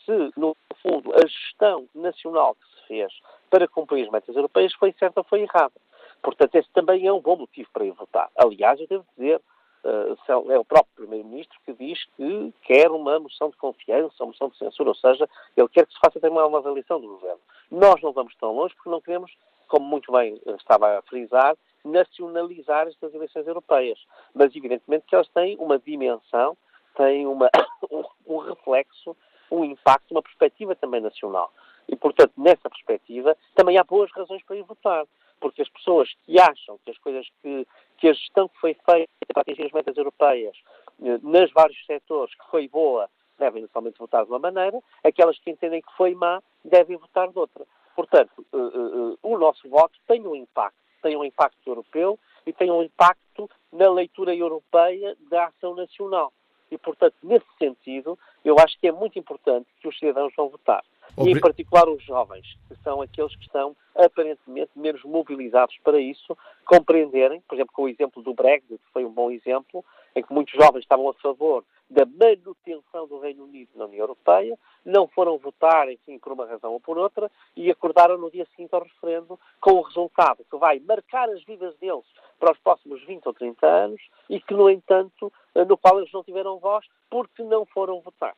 [0.03, 3.11] se, no fundo, a gestão nacional que se fez
[3.49, 5.73] para cumprir as metas europeias foi certa ou foi errada.
[6.21, 8.29] Portanto, esse também é um bom motivo para ir votar.
[8.37, 9.41] Aliás, eu devo dizer,
[9.83, 14.49] uh, é o próprio Primeiro-Ministro que diz que quer uma moção de confiança, uma moção
[14.49, 17.39] de censura, ou seja, ele quer que se faça também uma avaliação do governo.
[17.69, 19.31] Nós não vamos tão longe porque não queremos,
[19.67, 23.99] como muito bem estava a frisar, nacionalizar estas eleições europeias.
[24.33, 26.55] Mas, evidentemente, que elas têm uma dimensão,
[26.95, 27.49] têm uma,
[28.25, 29.15] um reflexo
[29.53, 31.51] um impacto, uma perspectiva também nacional.
[31.87, 35.05] E, portanto, nessa perspectiva, também há boas razões para ir votar.
[35.39, 37.67] Porque as pessoas que acham que as coisas que,
[37.97, 40.55] que a gestão que foi feita para atingir as metas europeias,
[41.03, 45.51] eh, nos vários setores, que foi boa, devem naturalmente votar de uma maneira, aquelas que
[45.51, 47.65] entendem que foi má, devem votar de outra.
[47.95, 52.71] Portanto, uh, uh, o nosso voto tem um impacto, tem um impacto europeu e tem
[52.71, 56.31] um impacto na leitura europeia da ação nacional.
[56.71, 60.83] E, portanto, nesse sentido, eu acho que é muito importante que os cidadãos vão votar.
[61.17, 66.35] E, em particular, os jovens, que são aqueles que estão aparentemente menos mobilizados para isso,
[66.65, 69.85] compreenderem, por exemplo, com o exemplo do Brexit, que foi um bom exemplo,
[70.15, 74.57] em que muitos jovens estavam a favor da manutenção do Reino Unido na União Europeia,
[74.83, 78.73] não foram votar, enfim, por uma razão ou por outra, e acordaram no dia seguinte
[78.73, 82.05] ao referendo com o resultado que vai marcar as vidas deles
[82.39, 85.31] para os próximos 20 ou 30 anos e que, no entanto,
[85.67, 88.35] no qual eles não tiveram voz porque não foram votar.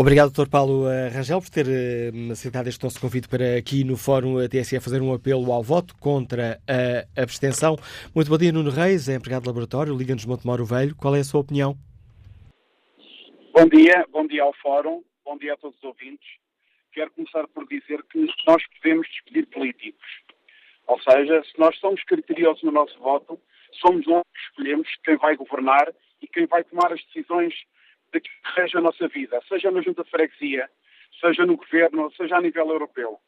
[0.00, 0.48] Obrigado, Dr.
[0.48, 4.80] Paulo eh, Rangel, por ter uh, aceitado este nosso convite para aqui no Fórum TSE
[4.80, 7.76] fazer um apelo ao voto contra a abstenção.
[8.14, 10.96] Muito bom dia, Nuno Reis, é empregado de laboratório, Liga-nos Montemoro Velho.
[10.96, 11.76] Qual é a sua opinião?
[13.52, 16.26] Bom dia, bom dia ao Fórum, bom dia a todos os ouvintes.
[16.94, 20.08] Quero começar por dizer que nós podemos despedir políticos.
[20.86, 23.38] Ou seja, se nós somos criteriosos no nosso voto,
[23.82, 27.52] somos nós que escolhemos quem vai governar e quem vai tomar as decisões
[28.12, 30.70] daquilo que rege a nossa vida, seja na junta de freguesia,
[31.20, 33.18] seja no governo, seja a nível europeu.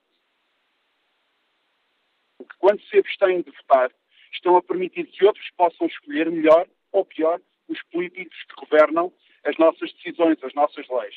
[2.38, 3.90] Porque quando se abstêm de votar,
[4.32, 9.12] estão a permitir que outros possam escolher melhor ou pior os políticos que governam
[9.44, 11.14] as nossas decisões, as nossas leis.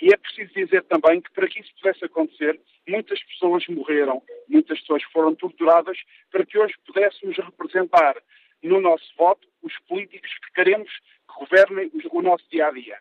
[0.00, 4.78] E é preciso dizer também que para que isso pudesse acontecer, muitas pessoas morreram, muitas
[4.80, 5.98] pessoas foram torturadas
[6.30, 8.16] para que hoje pudéssemos representar
[8.62, 12.98] no nosso voto os políticos que queremos que governem o nosso dia a dia.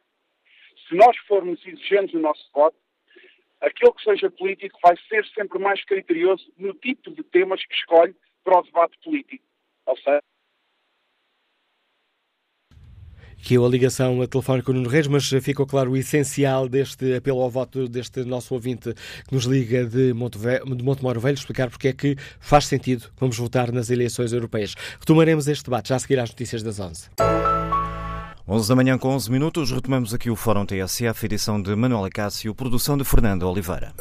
[0.87, 2.77] Se nós formos exigentes no nosso voto,
[3.59, 8.15] aquele que seja político vai ser sempre mais criterioso no tipo de temas que escolhe
[8.43, 9.43] para o debate político.
[9.85, 10.21] Ou seja,
[13.47, 17.41] que é a ligação telefónica com Nuno Reis, mas ficou claro o essencial deste apelo
[17.41, 18.93] ao voto deste nosso ouvinte
[19.27, 23.37] que nos liga de, Monteve de Montemoro Velho, explicar porque é que faz sentido vamos
[23.37, 24.75] votar nas eleições europeias.
[24.99, 27.09] Retomaremos este debate já a seguir às notícias das 11.
[28.49, 32.55] 11 da manhã com 11 minutos, retomamos aqui o Fórum TSF, edição de Manuel Cássio,
[32.55, 33.93] produção de Fernando Oliveira.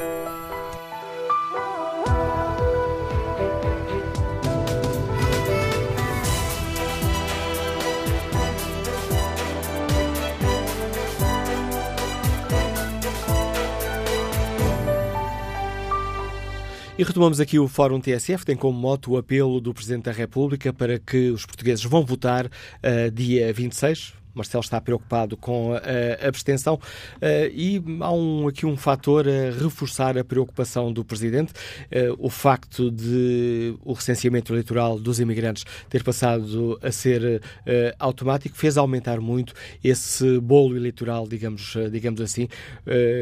[16.96, 20.72] E retomamos aqui o Fórum TSF, tem como moto o apelo do Presidente da República
[20.72, 26.78] para que os portugueses vão votar uh, dia 26, Marcelo está preocupado com a abstenção
[27.20, 31.52] eh, e há um, aqui um fator a reforçar a preocupação do Presidente,
[31.90, 38.56] eh, o facto de o recenseamento eleitoral dos imigrantes ter passado a ser eh, automático
[38.56, 42.48] fez aumentar muito esse bolo eleitoral, digamos, digamos assim,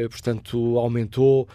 [0.09, 1.47] portanto aumentou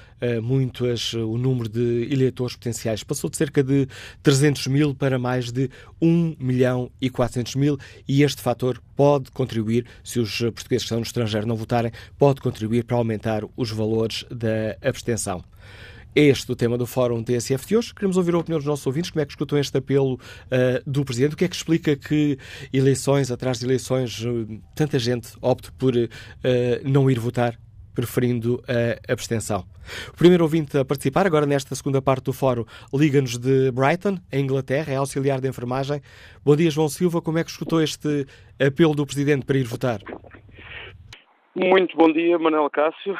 [0.43, 3.87] muito as, o número de eleitores potenciais, passou de cerca de
[4.23, 9.50] 300 mil para mais de 1 milhão e 400 mil e este fator pode contribuir,
[10.05, 14.25] se os portugueses que estão no estrangeiro não votarem, pode contribuir para aumentar os valores
[14.31, 15.45] da abstenção.
[16.15, 17.95] Este o tema do Fórum TSF de hoje.
[17.95, 20.19] Queremos ouvir a opinião dos nossos ouvintes, como é que escutam este apelo uh,
[20.85, 22.37] do Presidente, o que é que explica que
[22.73, 26.09] eleições atrás de eleições uh, tanta gente opte por uh,
[26.85, 27.57] não ir votar
[27.95, 29.65] preferindo a abstenção.
[30.09, 34.45] O primeiro ouvinte a participar, agora nesta segunda parte do fórum, liga-nos de Brighton, em
[34.45, 36.01] Inglaterra, é auxiliar de enfermagem.
[36.45, 37.21] Bom dia, João Silva.
[37.21, 38.27] Como é que escutou este
[38.59, 40.01] apelo do Presidente para ir votar?
[41.55, 43.19] Muito bom dia, Manuel Cássio,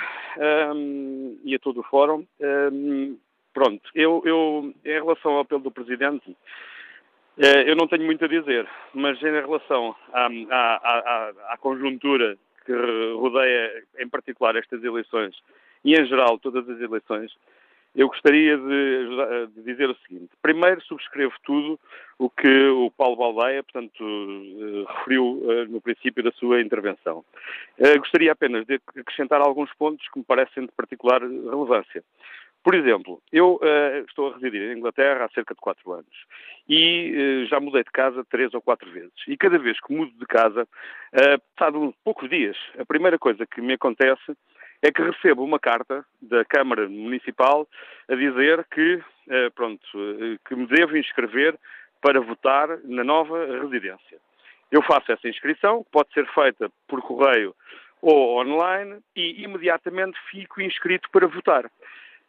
[0.75, 2.25] um, e a todo o Fórum.
[2.41, 3.19] Um,
[3.53, 8.29] pronto, eu, eu, em relação ao apelo do Presidente, uh, eu não tenho muito a
[8.29, 12.73] dizer, mas em relação à, à, à, à conjuntura que
[13.15, 15.37] rodeia, em particular, estas eleições,
[15.85, 17.33] e em geral todas as eleições,
[17.95, 20.31] eu gostaria de, de, dizer o seguinte.
[20.41, 21.79] Primeiro, subscrevo tudo
[22.19, 27.25] o que o Paulo Baldeia, portanto, uh, referiu uh, no princípio da sua intervenção.
[27.79, 32.05] Uh, gostaria apenas de acrescentar alguns pontos que me parecem de particular relevância.
[32.63, 33.59] Por exemplo, eu
[34.07, 36.27] estou a residir em Inglaterra há cerca de quatro anos
[36.69, 39.13] e já mudei de casa três ou quatro vezes.
[39.27, 40.69] E cada vez que mudo de casa,
[41.57, 44.37] passado poucos dias, a primeira coisa que me acontece
[44.83, 47.67] é que recebo uma carta da Câmara Municipal
[48.09, 49.87] a dizer que, eh, pronto,
[50.47, 51.59] que me devo inscrever
[52.01, 54.19] para votar na nova residência.
[54.71, 57.55] Eu faço essa inscrição, pode ser feita por correio
[58.01, 61.71] ou online, e imediatamente fico inscrito para votar.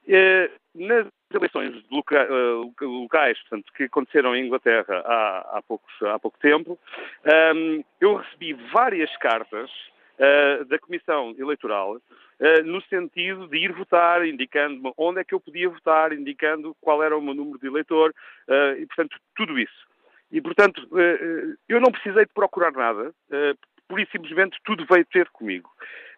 [0.08, 6.80] Eh, nas eleições locais portanto, que aconteceram em Inglaterra há, há, poucos, há pouco tempo,
[8.00, 9.70] eu recebi várias cartas
[10.68, 12.00] da Comissão Eleitoral
[12.40, 17.04] eh, no sentido de ir votar, indicando-me onde é que eu podia votar, indicando qual
[17.04, 18.14] era o meu número de eleitor,
[18.78, 19.88] e, portanto, tudo isso.
[20.32, 20.88] E, portanto,
[21.68, 23.14] eu não precisei de procurar nada,
[23.88, 25.70] por isso simplesmente tudo veio ter comigo.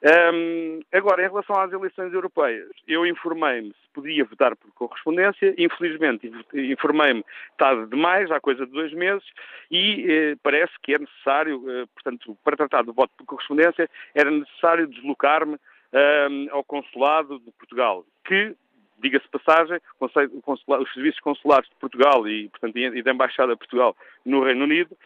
[0.03, 6.29] Um, agora, em relação às eleições europeias, eu informei-me se podia votar por correspondência, infelizmente
[6.53, 7.23] informei-me
[7.57, 9.23] tarde demais, há coisa de dois meses,
[9.71, 14.29] e eh, parece que é necessário, eh, portanto, para tratar do voto por correspondência, era
[14.29, 15.55] necessário deslocar-me
[15.93, 18.53] um, ao Consulado de Portugal, que,
[18.99, 23.95] diga-se passagem, os serviços consulares de Portugal e, portanto, e da Embaixada de Portugal
[24.25, 24.97] no Reino Unido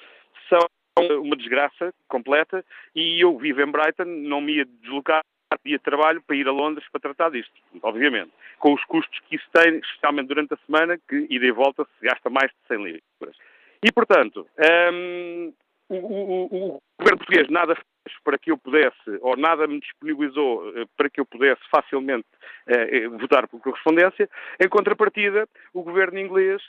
[1.00, 2.64] uma desgraça completa
[2.96, 5.22] e eu vivo em Brighton, não me ia deslocar
[5.64, 8.32] dia de trabalho para ir a Londres para tratar disto, obviamente.
[8.60, 12.06] Com os custos que isso tem, especialmente durante a semana, que ida e volta se
[12.06, 13.38] gasta mais de 100 libras.
[13.84, 14.48] E, portanto,
[14.92, 15.54] um,
[15.90, 20.70] o, o, o, governo português nada fez para que eu pudesse, ou nada me disponibilizou
[20.76, 22.26] eh, para que eu pudesse facilmente
[22.68, 24.30] eh, eh, votar por correspondência.
[24.60, 26.62] Em contrapartida, o governo inglês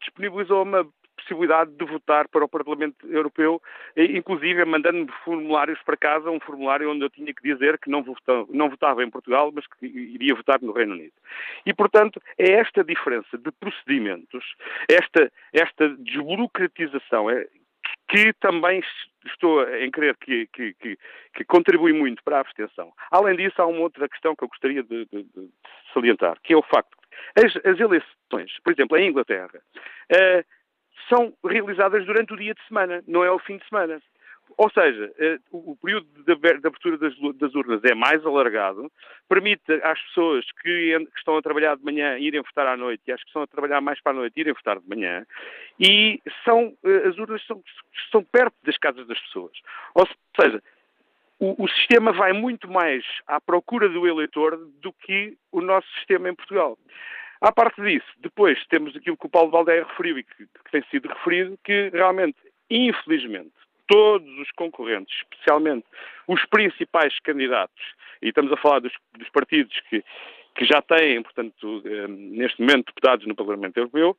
[0.00, 0.86] disponibilizou uma
[1.22, 3.60] possibilidade de votar para o Parlamento Europeu,
[3.96, 8.46] inclusive mandando-me formulários para casa, um formulário onde eu tinha que dizer que não votava,
[8.50, 11.12] não votava em Portugal, mas que iria votar no Reino Unido.
[11.64, 14.44] E, portanto, é esta diferença de procedimentos,
[14.88, 17.46] esta, esta desburocratização, é,
[18.08, 18.82] que também
[19.26, 20.98] estou em crer que, que, que,
[21.34, 22.92] que, contribui muito para a abstenção.
[23.10, 25.48] Além disso, há uma outra questão que eu gostaria de, de, de
[25.94, 27.02] salientar, que é o facto
[27.36, 29.60] as, as eleições, por exemplo, em Inglaterra,
[30.10, 30.44] uh,
[31.08, 34.00] são realizadas durante o dia de semana, não é o fim de semana.
[34.56, 38.90] Ou seja, eh, o período de abertura das urnas é mais alargado,
[39.28, 43.20] permite às pessoas que estão a trabalhar de manhã irem votar à noite e às
[43.20, 45.24] que estão a trabalhar mais para a noite irem votar de manhã,
[45.80, 47.62] e são, eh, as urnas são,
[48.10, 49.52] são perto das casas das pessoas.
[49.94, 50.06] Ou
[50.38, 50.62] seja,
[51.38, 56.28] o, o, sistema vai muito mais à procura do eleitor do que o nosso sistema
[56.28, 56.78] em Portugal.
[57.42, 60.80] À parte disso, depois temos aquilo que o Paulo Valdeia referiu e que, que tem
[60.92, 62.38] sido referido, que realmente,
[62.70, 63.50] infelizmente,
[63.88, 65.84] todos os concorrentes, especialmente
[66.28, 67.82] os principais candidatos,
[68.22, 70.04] e estamos a falar dos, dos partidos que,
[70.54, 74.16] que já têm, portanto, eh, neste momento deputados no Parlamento Europeu,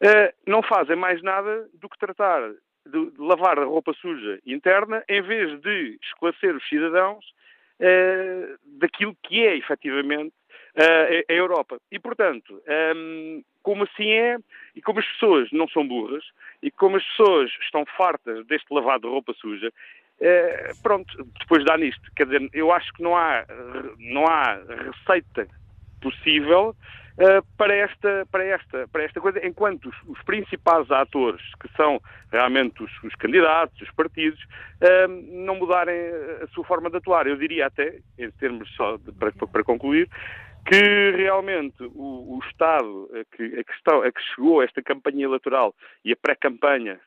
[0.00, 2.52] eh, não fazem mais nada do que tratar
[2.86, 7.22] de, lavar a roupa suja interna em vez de esclarecer os cidadãos
[7.78, 10.32] eh, daquilo que é efetivamente
[10.76, 11.78] a Europa.
[11.90, 12.62] E, portanto,
[12.96, 14.38] um, como assim é,
[14.74, 16.24] e como as pessoas não são burras,
[16.62, 21.76] e como as pessoas estão fartas deste lavado de roupa suja, uh, pronto, depois dá
[21.76, 22.02] nisto.
[22.16, 23.44] Quer dizer, eu acho que não há,
[23.98, 24.58] não há
[24.92, 25.46] receita
[26.00, 26.74] possível
[27.18, 32.00] uh, para, esta, para, esta, para esta coisa, enquanto os, os principais atores, que são
[32.30, 35.08] realmente os, os candidatos, os partidos, uh,
[35.44, 35.98] não mudarem
[36.42, 37.26] a sua forma de atuar.
[37.26, 40.08] Eu diria até, em termos só de, para, para concluir,
[40.64, 45.24] que realmente o, o Estado a que, a, que está, a que chegou esta campanha
[45.24, 47.00] eleitoral e a pré-campanha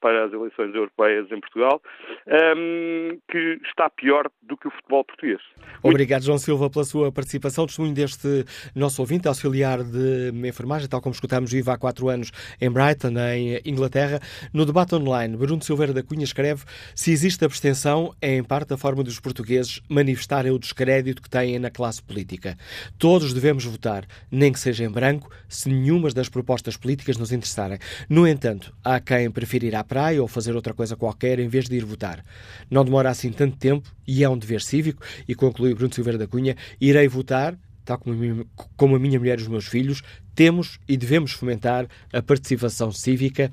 [0.00, 1.80] para as eleições europeias em Portugal,
[2.26, 5.40] um, que está pior do que o futebol português.
[5.82, 7.66] Obrigado, João Silva, pela sua participação.
[7.66, 8.44] Testemunho deste
[8.74, 12.30] nosso ouvinte, auxiliar de enfermagem, tal como escutamos, vive há quatro anos
[12.60, 14.20] em Brighton, em Inglaterra.
[14.52, 18.76] No debate online, Bruno Silveira da Cunha escreve se existe abstenção, é em parte a
[18.76, 22.56] forma dos portugueses manifestarem o descrédito que têm na classe política.
[23.00, 27.78] Todos devemos votar, nem que seja em branco, se nenhuma das propostas políticas nos interessarem.
[28.10, 31.66] No entanto, há quem prefira ir à praia ou fazer outra coisa qualquer em vez
[31.66, 32.22] de ir votar.
[32.70, 35.02] Não demora assim tanto tempo e é um dever cívico.
[35.26, 38.46] E conclui Bruno Silveira da Cunha, irei votar, tal como a, minha,
[38.76, 40.02] como a minha mulher e os meus filhos,
[40.34, 43.50] temos e devemos fomentar a participação cívica.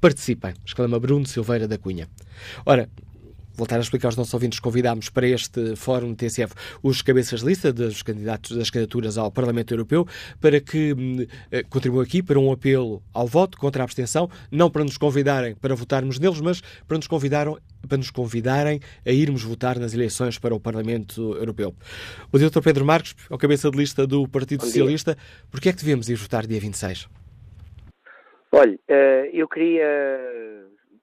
[0.00, 2.08] Participem, exclama Bruno Silveira da Cunha.
[2.66, 2.88] Ora,
[3.58, 7.72] voltar a explicar aos nossos ouvintes, convidámos para este fórum TCF os cabeças de lista
[7.72, 10.06] dos candidatos das candidaturas ao Parlamento Europeu
[10.40, 14.70] para que hum, eh, contribuam aqui para um apelo ao voto contra a abstenção, não
[14.70, 19.42] para nos convidarem para votarmos neles, mas para nos, convidaram, para nos convidarem a irmos
[19.42, 21.74] votar nas eleições para o Parlamento Europeu.
[22.32, 22.60] O Dr.
[22.62, 25.16] Pedro Marques, ao cabeça de lista do Partido Socialista,
[25.50, 27.08] por que é que devemos ir votar dia 26?
[28.52, 29.86] Olha, eh, eu queria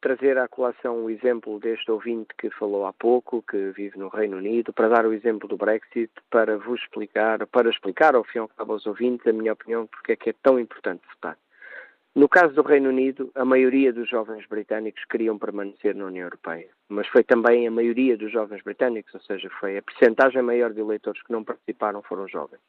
[0.06, 4.38] trazer à colação o exemplo deste ouvinte que falou há pouco, que vive no Reino
[4.38, 8.41] Unido, para dar o exemplo do Brexit, para vos explicar, para explicar ao fim e
[8.41, 11.36] ao cabo aos ouvintes a minha opinião porque é que é tão importante votar.
[12.14, 16.70] No caso do Reino Unido, a maioria dos jovens britânicos queriam permanecer na União Europeia,
[16.88, 20.82] mas foi também a maioria dos jovens britânicos, ou seja, foi a percentagem maior de
[20.82, 22.62] eleitores que não participaram foram jovens.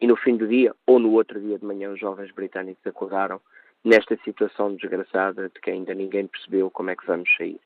[0.00, 3.40] E no fim do dia, ou no outro dia de manhã, os jovens britânicos acordaram
[3.84, 7.60] nesta situação desgraçada de que ainda ninguém percebeu como é que vamos sair.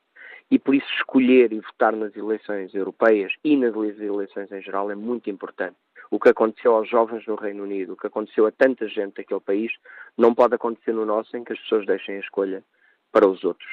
[0.51, 4.95] E por isso escolher e votar nas eleições europeias e nas eleições em geral é
[4.95, 5.77] muito importante.
[6.11, 9.39] O que aconteceu aos jovens no Reino Unido, o que aconteceu a tanta gente daquele
[9.39, 9.71] país,
[10.17, 12.63] não pode acontecer no nosso em que as pessoas deixem a escolha
[13.11, 13.69] para os outros.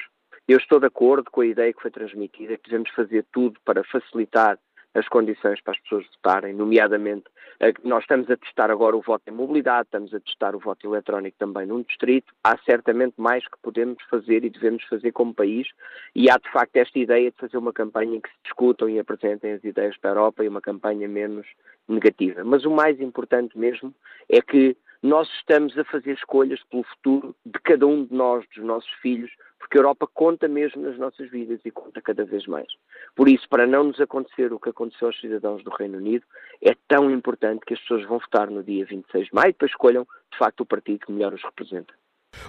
[0.47, 3.83] Eu estou de acordo com a ideia que foi transmitida, que devemos fazer tudo para
[3.83, 4.57] facilitar
[4.97, 7.25] as condições para as pessoas votarem, nomeadamente
[7.59, 10.87] eh, nós estamos a testar agora o voto em mobilidade, estamos a testar o voto
[10.87, 12.33] eletrónico também num distrito.
[12.43, 15.67] Há certamente mais que podemos fazer e devemos fazer como país
[16.15, 18.99] e há de facto esta ideia de fazer uma campanha em que se discutam e
[18.99, 21.47] apresentem as ideias para a Europa e uma campanha menos
[21.87, 22.43] negativa.
[22.43, 23.93] Mas o mais importante mesmo
[24.29, 28.63] é que nós estamos a fazer escolhas pelo futuro de cada um de nós, dos
[28.63, 32.67] nossos filhos, porque a Europa conta mesmo nas nossas vidas e conta cada vez mais.
[33.15, 36.25] Por isso, para não nos acontecer o que aconteceu aos cidadãos do Reino Unido,
[36.61, 39.71] é tão importante que as pessoas vão votar no dia 26 de maio e depois
[39.71, 41.93] escolham, de facto, o partido que melhor os representa.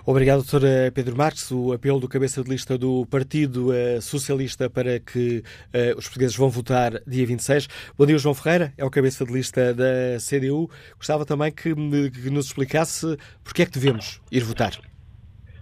[0.05, 0.93] Obrigado, Dr.
[0.95, 1.51] Pedro Marques.
[1.51, 6.37] O apelo do cabeça de lista do Partido eh, Socialista para que uh, os portugueses
[6.37, 7.69] vão votar dia 26.
[7.97, 10.71] Bom dia, João Ferreira, é o cabeça de lista da CDU.
[10.97, 14.73] Gostava também que, que nos explicasse porque é que devemos ir votar,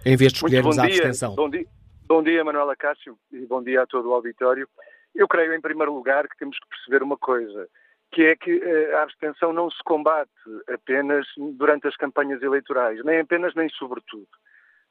[0.05, 1.35] em vez de escolhermos a abstenção.
[1.35, 1.65] Bom dia,
[2.07, 4.67] bom dia, Manuela Cássio, e bom dia a todo o auditório.
[5.15, 7.67] Eu creio, em primeiro lugar, que temos que perceber uma coisa
[8.11, 10.31] que é que eh, a abstenção não se combate
[10.73, 14.27] apenas durante as campanhas eleitorais, nem apenas nem sobretudo.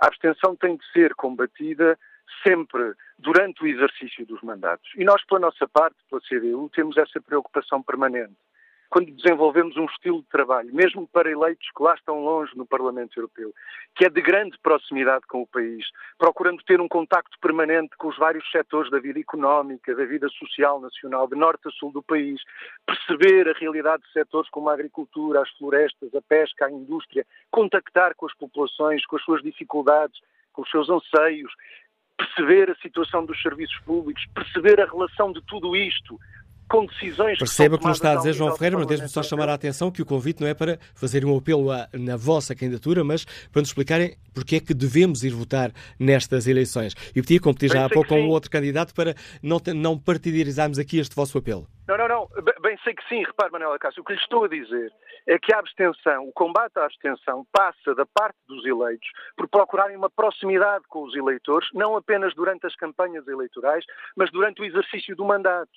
[0.00, 1.98] A abstenção tem de ser combatida
[2.42, 4.90] sempre durante o exercício dos mandatos.
[4.96, 8.36] E nós, pela nossa parte, pela CDU, temos essa preocupação permanente
[8.91, 13.18] quando desenvolvemos um estilo de trabalho, mesmo para eleitos que lá estão longe no Parlamento
[13.18, 13.53] Europeu,
[13.95, 15.84] que é de grande proximidade com o país,
[16.18, 20.80] procurando ter um contacto permanente com os vários setores da vida económica, da vida social
[20.80, 22.41] nacional, de norte a sul do país,
[22.87, 28.14] perceber a realidade de setores como a agricultura, as florestas, a pesca, a indústria, contactar
[28.14, 30.20] com as populações, com as suas dificuldades,
[30.53, 31.53] com os seus anseios,
[32.16, 36.18] perceber a situação dos serviços públicos, perceber a relação de tudo isto
[36.68, 39.54] com decisões Perceba que, nos está a dizer João Ferreira, mas deixe-me só chamar a
[39.54, 43.24] atenção que o convite não é para fazer um apelo a, na vossa candidatura, mas
[43.24, 46.94] para nos explicarem porque é que devemos ir votar nestas eleições.
[47.14, 50.78] E pedi, como pedi já há pouco a um outro candidato, para não, não partidarizarmos
[50.78, 51.66] aqui este vosso apelo.
[51.88, 52.28] Não, não, não.
[52.60, 53.24] Bem sei que sim.
[53.24, 54.92] Repare, Manuela Cássio, o que lhe estou a dizer
[55.26, 59.96] é que a abstenção, o combate à abstenção, passa da parte dos eleitos por procurarem
[59.96, 63.84] uma proximidade com os eleitores, não apenas durante as campanhas eleitorais,
[64.16, 65.70] mas durante o exercício do mandato.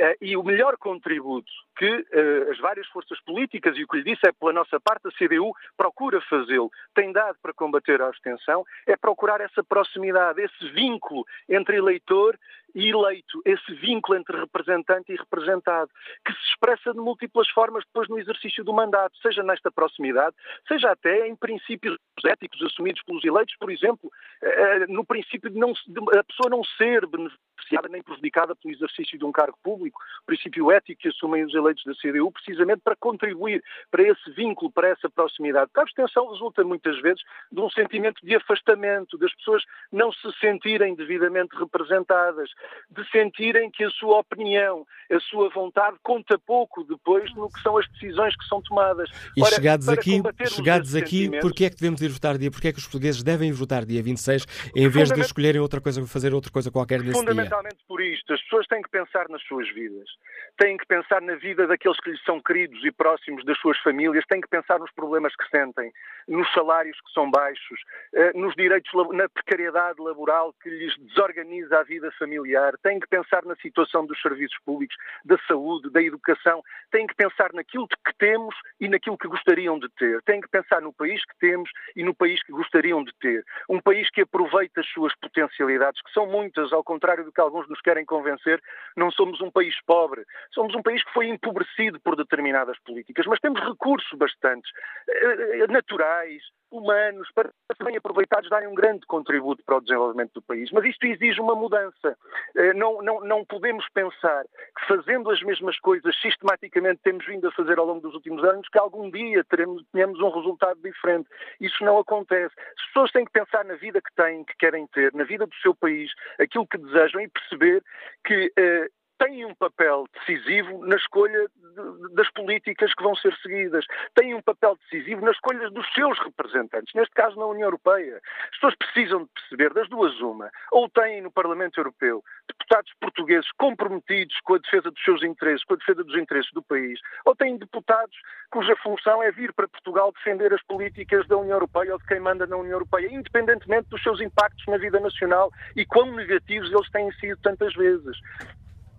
[0.00, 4.04] Eh, e o melhor contributo que uh, as várias forças políticas, e o que lhe
[4.04, 8.64] disse é pela nossa parte, a CDU procura fazê-lo, tem dado para combater a abstenção,
[8.86, 12.38] é procurar essa proximidade, esse vínculo entre eleitor
[12.74, 15.90] e eleito, esse vínculo entre representante e representado,
[16.24, 20.90] que se expressa de múltiplas formas depois no exercício do mandato, seja nesta proximidade, seja
[20.90, 24.10] até em princípios éticos assumidos pelos eleitos, por exemplo,
[24.42, 29.18] eh, no princípio de, não, de a pessoa não ser beneficiada nem prejudicada pelo exercício
[29.18, 33.62] de um cargo público, princípio ético que assumem os eleitos da CDU, precisamente para contribuir
[33.90, 35.66] para esse vínculo, para essa proximidade.
[35.66, 39.62] Porque a abstenção resulta muitas vezes de um sentimento de afastamento, das pessoas
[39.92, 42.50] não se sentirem devidamente representadas,
[42.90, 47.76] de sentirem que a sua opinião, a sua vontade conta pouco depois no que são
[47.76, 49.10] as decisões que são tomadas.
[49.36, 52.50] E Ora, chegados aqui, chegados aqui porquê é que devemos ir votar dia?
[52.50, 56.04] Porquê é que os portugueses devem votar dia 26 em vez de escolherem outra coisa,
[56.06, 57.20] fazer outra coisa qualquer nesse dia?
[57.20, 58.32] fundamentalmente por isto.
[58.32, 60.08] As pessoas têm que pensar nas suas vidas.
[60.56, 64.24] Têm que pensar na vida daqueles que lhes são queridos e próximos das suas famílias.
[64.26, 65.92] Têm que pensar nos problemas que sentem,
[66.26, 67.80] nos salários que são baixos,
[68.14, 72.47] eh, nos direitos, na precariedade laboral que lhes desorganiza a vida familiar.
[72.82, 76.62] Têm que pensar na situação dos serviços públicos, da saúde, da educação.
[76.90, 80.22] Têm que pensar naquilo que temos e naquilo que gostariam de ter.
[80.22, 83.44] Têm que pensar no país que temos e no país que gostariam de ter.
[83.68, 87.68] Um país que aproveita as suas potencialidades, que são muitas, ao contrário do que alguns
[87.68, 88.60] nos querem convencer,
[88.96, 90.24] não somos um país pobre.
[90.52, 94.70] Somos um país que foi empobrecido por determinadas políticas, mas temos recursos bastantes,
[95.08, 100.70] eh, naturais, humanos, para serem aproveitados, darem um grande contributo para o desenvolvimento do país.
[100.72, 102.16] Mas isto exige uma mudança.
[102.56, 107.52] Eh, não, não, não podemos pensar que fazendo as mesmas coisas sistematicamente temos vindo a
[107.52, 111.28] fazer ao longo dos últimos anos, que algum dia teremos, tenhamos um resultado diferente.
[111.60, 112.54] Isso não acontece.
[112.78, 115.54] As pessoas têm que pensar na vida que têm, que querem ter, na vida do
[115.56, 117.82] seu país, aquilo que desejam e perceber
[118.24, 118.88] que eh,
[119.18, 124.42] têm um papel decisivo na escolha de, das políticas que vão ser seguidas, têm um
[124.42, 128.20] papel decisivo na escolha dos seus representantes, neste caso na União Europeia.
[128.44, 133.50] As pessoas precisam de perceber das duas uma, ou têm no Parlamento Europeu deputados portugueses
[133.52, 137.34] comprometidos com a defesa dos seus interesses, com a defesa dos interesses do país, ou
[137.34, 138.16] têm deputados
[138.50, 142.20] cuja função é vir para Portugal defender as políticas da União Europeia ou de quem
[142.20, 146.90] manda na União Europeia, independentemente dos seus impactos na vida nacional e quão negativos eles
[146.90, 148.16] têm sido tantas vezes.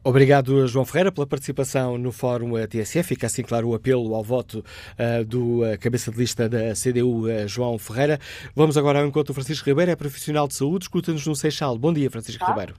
[0.09, 3.09] Obrigado, João Ferreira, pela participação no Fórum TSF.
[3.09, 4.63] Fica assim claro o apelo ao voto
[4.97, 8.17] uh, do uh, cabeça de lista da CDU, uh, João Ferreira.
[8.55, 11.77] Vamos agora ao encontro do Francisco Ribeiro, é profissional de saúde, escuta-nos no Seixal.
[11.77, 12.49] Bom dia, Francisco ah.
[12.49, 12.73] Ribeiro.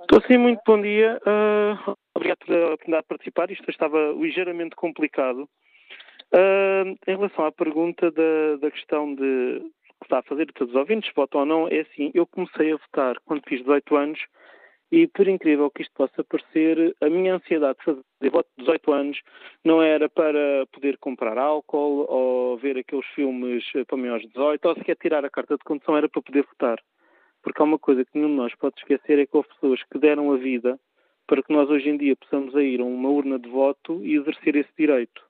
[0.00, 1.16] Estou sim, muito bom dia.
[2.12, 3.50] obrigado pela oportunidade de participar.
[3.52, 5.48] Isto estava ligeiramente complicado.
[7.06, 9.62] em relação à pergunta da, da questão de
[10.00, 12.76] que está a fazer todos os ouvintes, votam ou não, é assim, eu comecei a
[12.76, 14.18] votar quando fiz 18 anos
[14.90, 18.92] e, por incrível que isto possa parecer, a minha ansiedade de fazer voto de 18
[18.92, 19.20] anos
[19.64, 24.74] não era para poder comprar álcool ou ver aqueles filmes para maiores de 18 ou
[24.76, 26.78] sequer tirar a carta de condução, era para poder votar.
[27.42, 29.98] Porque há uma coisa que nenhum de nós pode esquecer: é que houve pessoas que
[29.98, 30.78] deram a vida
[31.26, 34.54] para que nós hoje em dia possamos ir a uma urna de voto e exercer
[34.56, 35.22] esse direito.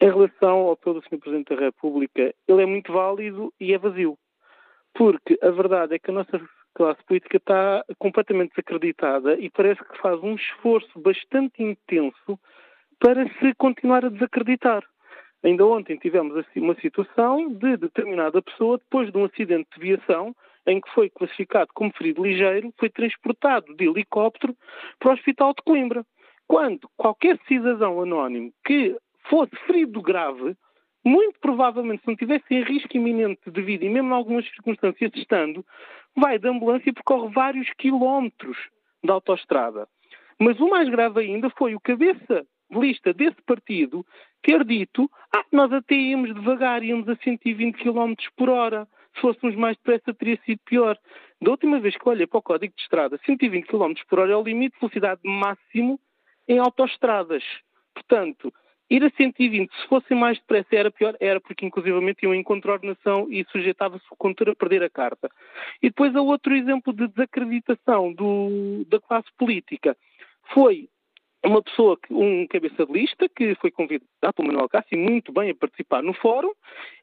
[0.00, 1.18] Em relação ao apelo do Sr.
[1.18, 4.18] Presidente da República, ele é muito válido e é vazio.
[4.94, 6.38] Porque a verdade é que a nossa
[6.76, 12.38] classe política está completamente desacreditada e parece que faz um esforço bastante intenso
[13.00, 14.84] para se continuar a desacreditar.
[15.42, 20.34] Ainda ontem tivemos uma situação de determinada pessoa, depois de um acidente de viação,
[20.66, 24.54] em que foi classificado como ferido ligeiro, foi transportado de helicóptero
[24.98, 26.04] para o Hospital de Coimbra.
[26.46, 28.96] Quando qualquer cidadão anónimo que
[29.30, 30.54] fosse ferido grave
[31.06, 35.12] muito provavelmente, se não tivesse em risco iminente de vida, e mesmo em algumas circunstâncias
[35.14, 35.64] estando,
[36.16, 38.56] vai de ambulância e percorre vários quilómetros
[39.04, 39.86] da autoestrada.
[40.36, 44.04] Mas o mais grave ainda foi o cabeça de lista desse partido
[44.42, 48.88] ter dito ah, nós até íamos devagar, íamos a 120 km por hora.
[49.14, 50.98] Se fôssemos mais depressa teria sido pior.
[51.40, 54.36] Da última vez que olhei para o código de estrada, 120 km por hora é
[54.36, 56.00] o limite de velocidade máximo
[56.48, 57.44] em autoestradas.
[57.94, 58.52] Portanto,
[58.88, 63.26] Ir a 120, se fossem mais depressa, era pior, era porque inclusivamente iam em contraordenação
[63.30, 65.28] e sujeitava-se o condutor a perder a carta.
[65.82, 69.96] E depois há outro exemplo de desacreditação do, da classe política.
[70.54, 70.88] Foi
[71.44, 75.54] uma pessoa, um cabeça de lista, que foi convidado pelo Manuel Cássio muito bem a
[75.54, 76.52] participar no fórum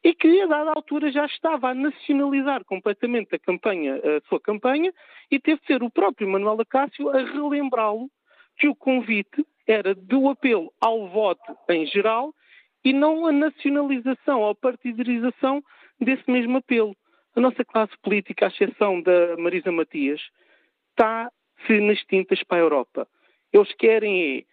[0.03, 4.93] e que, a dada altura, já estava a nacionalizar completamente a campanha, a sua campanha,
[5.31, 8.09] e teve de ser o próprio Manuel Acácio a relembrá-lo
[8.57, 12.33] que o convite era do apelo ao voto em geral
[12.83, 15.63] e não a nacionalização ou partidarização
[15.99, 16.95] desse mesmo apelo.
[17.35, 20.21] A nossa classe política, à exceção da Marisa Matias,
[20.91, 23.07] está-se nas tintas para a Europa.
[23.51, 24.43] Eles querem é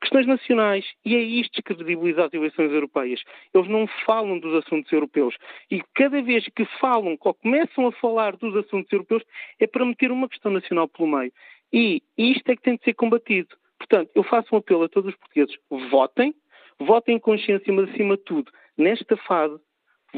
[0.00, 3.22] questões nacionais e é isto que credibiliza as eleições europeias.
[3.52, 5.34] Eles não falam dos assuntos europeus
[5.70, 9.22] e cada vez que falam ou começam a falar dos assuntos europeus
[9.58, 11.32] é para meter uma questão nacional pelo meio.
[11.72, 13.56] E isto é que tem de ser combatido.
[13.78, 15.56] Portanto, eu faço um apelo a todos os portugueses:
[15.90, 16.34] votem,
[16.78, 19.58] votem em consciência, mas acima de tudo, nesta fase,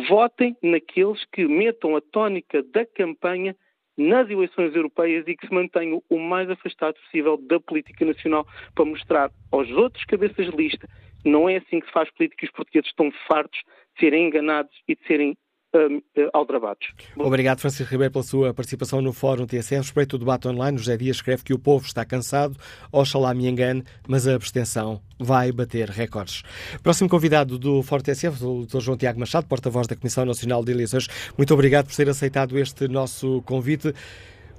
[0.08, 3.56] votem naqueles que metam a tónica da campanha
[3.96, 8.84] nas eleições europeias e que se mantenham o mais afastado possível da política nacional para
[8.84, 10.88] mostrar aos outros cabeças de lista
[11.24, 13.58] não é assim que se faz política e os portugueses estão fartos
[13.94, 15.36] de serem enganados e de serem
[15.74, 16.88] uh, aldrabados.
[17.16, 19.76] Obrigado, Francisco Ribeiro, pela sua participação no Fórum TSF.
[19.76, 20.78] Respeito o debate online.
[20.78, 22.56] José Dias escreve que o povo está cansado,
[22.92, 26.42] oxalá me engane, mas a abstenção vai bater recordes.
[26.82, 28.80] Próximo convidado do Fórum TSF, o Dr.
[28.80, 31.08] João Tiago Machado, porta-voz da Comissão Nacional de Eleições.
[31.36, 33.92] Muito obrigado por ter aceitado este nosso convite.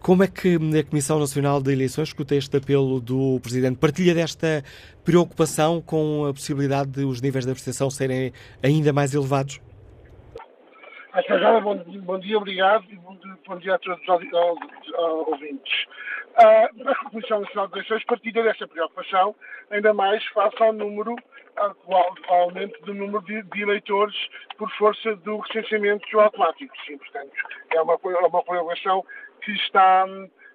[0.02, 3.78] Como é que a Comissão Nacional de Eleições escuta este apelo do Presidente?
[3.78, 4.64] Partilha desta
[5.04, 8.32] preocupação com a possibilidade de os níveis de abstenção serem
[8.64, 9.60] ainda mais elevados?
[11.12, 14.94] Até agora, bom, bom dia, obrigado e bom, bom dia a todos os
[15.28, 15.86] ouvintes.
[16.38, 19.36] Uh, a Comissão Nacional de Eleições partilha desta preocupação,
[19.72, 21.16] ainda mais face ao número,
[21.58, 24.16] ao aumento do número de, de, eleitores
[24.58, 26.74] por força do recenseamento automático.
[26.86, 27.34] Sim, portanto,
[27.74, 29.04] é uma, é uma preocupação
[29.42, 30.06] que está,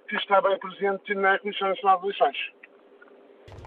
[0.08, 2.52] que está bem presente na Comissão Nacional de Eleições.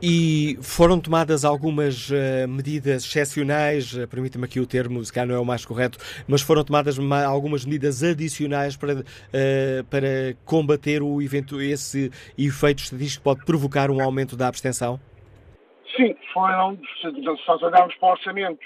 [0.01, 5.39] E foram tomadas algumas uh, medidas excepcionais, uh, permita-me aqui o termo, se não é
[5.39, 5.97] o mais correto,
[6.28, 13.21] mas foram tomadas algumas medidas adicionais para, uh, para combater o evento, esse efeito estatístico
[13.21, 14.99] que pode provocar um aumento da abstenção?
[15.95, 18.59] Sim, foram, se nós olharmos para o orçamento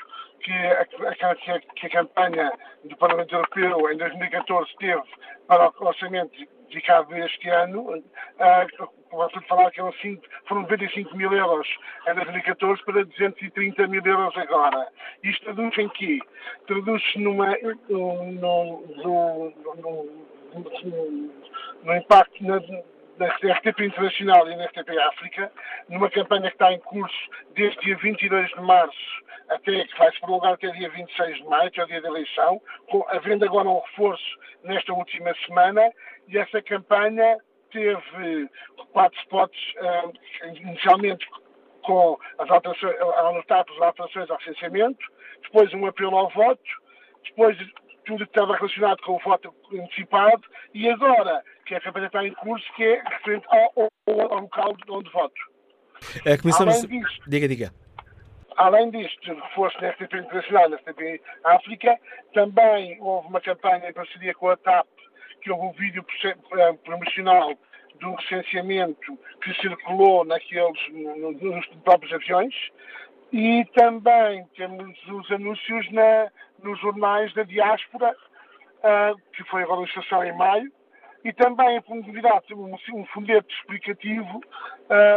[0.43, 0.85] que, a,
[1.75, 2.51] que a campanha
[2.83, 5.01] do Parlamento Europeu em 2014 teve
[5.47, 6.37] para o orçamento
[6.71, 7.99] dedicado este ano, uh,
[9.39, 9.81] de falar que
[10.47, 11.67] foram 95 mil euros
[12.07, 14.87] em 2014 para 230 mil euros agora.
[15.23, 16.19] Isto traduz em quê?
[16.65, 17.33] Traduz-se no
[21.95, 22.59] impacto na,
[23.17, 25.51] na RTP Internacional e na RTP África,
[25.89, 30.19] numa campanha que está em curso desde dia 22 de março até que vai se
[30.21, 33.67] prolongar até dia 26 de maio, que é o dia da eleição, com, havendo agora
[33.67, 35.91] um reforço nesta última semana,
[36.27, 37.37] e essa campanha
[37.71, 38.49] teve
[38.91, 40.13] quatro spots, uh,
[40.47, 41.25] inicialmente
[41.83, 45.05] com as alterações, a alertar pelas alterações ao licenciamento,
[45.41, 46.61] depois um apelo ao voto,
[47.23, 47.57] depois
[48.05, 50.43] tudo que estava relacionado com o voto antecipado
[50.73, 54.75] e agora, que a campanha está em curso, que é referente ao, ao, ao local
[54.89, 55.51] onde voto.
[56.25, 56.67] A Comissão...
[56.67, 57.73] Além disto, diga, diga.
[58.57, 61.97] Além disto, reforço na FTP Internacional na FTP África,
[62.33, 64.87] também houve uma campanha em parceria com a TAP,
[65.41, 67.57] que houve um vídeo eh, promocional
[67.99, 72.53] do recenseamento que circulou naqueles, nos próprios aviões,
[73.31, 76.29] e também temos os anúncios na,
[76.63, 80.71] nos jornais da diáspora, uh, que foi a valorização em maio,
[81.23, 84.41] e também a novidade um, um folheto explicativo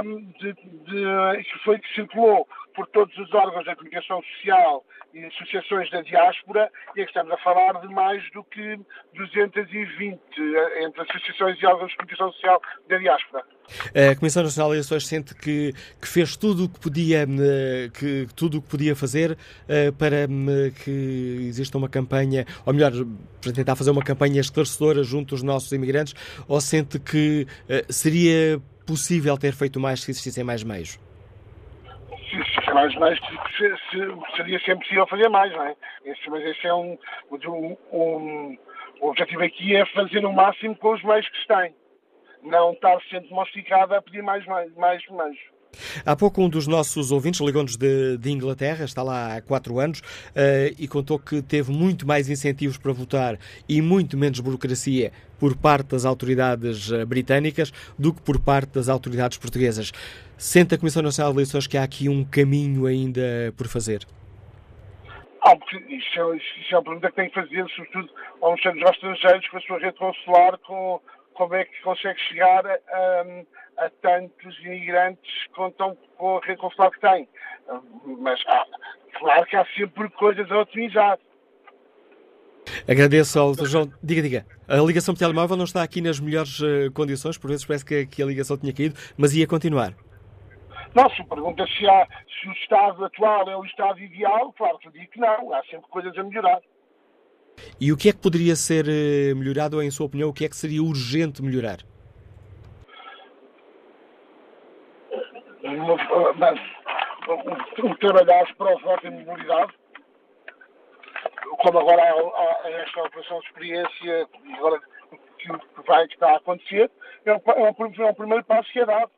[0.05, 5.25] um, de, de, que foi que circulou por todos os órgãos da comunicação social e
[5.25, 8.79] associações da diáspora, e é que estamos a falar de mais do que
[9.15, 13.45] 220 eh, entre associações e órgãos de comunicação social da diáspora.
[14.13, 18.27] A Comissão Nacional de Eleições sente que, que fez tudo o que podia, eh, que,
[18.35, 20.27] tudo o que podia fazer eh, para
[20.85, 22.91] que exista uma campanha, ou melhor,
[23.41, 26.15] para tentar fazer uma campanha esclarecedora junto aos nossos imigrantes,
[26.49, 27.47] ou sente que
[27.89, 30.99] seria possível ter feito mais se existissem mais meios?
[32.75, 33.19] Mais, mais
[34.37, 35.77] seria sempre possível fazer mais, não é?
[36.05, 36.99] Esse, mas esse é um,
[37.31, 38.59] um, um,
[39.01, 41.75] O objetivo aqui é fazer o máximo com os meios que se têm.
[42.43, 45.39] Não estar sempre modificado a pedir mais, mais, mais, mais.
[46.05, 50.01] Há pouco um dos nossos ouvintes ligou-nos de, de, Inglaterra, está lá há quatro anos,
[50.01, 55.57] uh, e contou que teve muito mais incentivos para votar e muito menos burocracia por
[55.57, 59.93] parte das autoridades uh, britânicas do que por parte das autoridades portuguesas.
[60.37, 64.07] Sente a Comissão Nacional de Eleições que há aqui um caminho ainda por fazer?
[65.47, 65.55] Ah,
[65.91, 68.09] isso, é, é uma pergunta que tem que fazer, sobretudo
[68.41, 71.01] aos estrangeiros com a sua rede consular, com
[71.35, 73.25] como é que consegue chegar a,
[73.79, 77.29] a, tantos imigrantes com, tão, com a rede consular que tem.
[78.19, 78.65] Mas ah,
[79.19, 81.19] claro que há sempre coisas a otimizar.
[82.89, 83.67] Agradeço ao Dr.
[83.67, 83.93] João.
[84.03, 84.47] Diga, diga.
[84.67, 88.07] A ligação por telemóvel não está aqui nas melhores uh, condições, por vezes parece que,
[88.07, 89.95] que, a ligação tinha caído, mas ia continuar.
[90.95, 92.07] Não, se pergunta se, há,
[92.41, 95.63] se o estado atual é o estado ideal, claro que eu digo que não, há
[95.65, 96.61] sempre coisas a melhorar.
[97.81, 100.45] E o que é que poderia ser eh, melhorado, ou em sua opinião, o que
[100.45, 101.79] é que seria urgente melhorar?
[107.83, 109.73] Um trabalhar para o voto em mobilidade,
[111.59, 114.81] como agora há, há esta operação de experiência, agora
[115.39, 115.49] que,
[115.87, 116.91] vai, está a acontecer,
[117.25, 119.11] é um, é um, é um primeiro passo que é dado.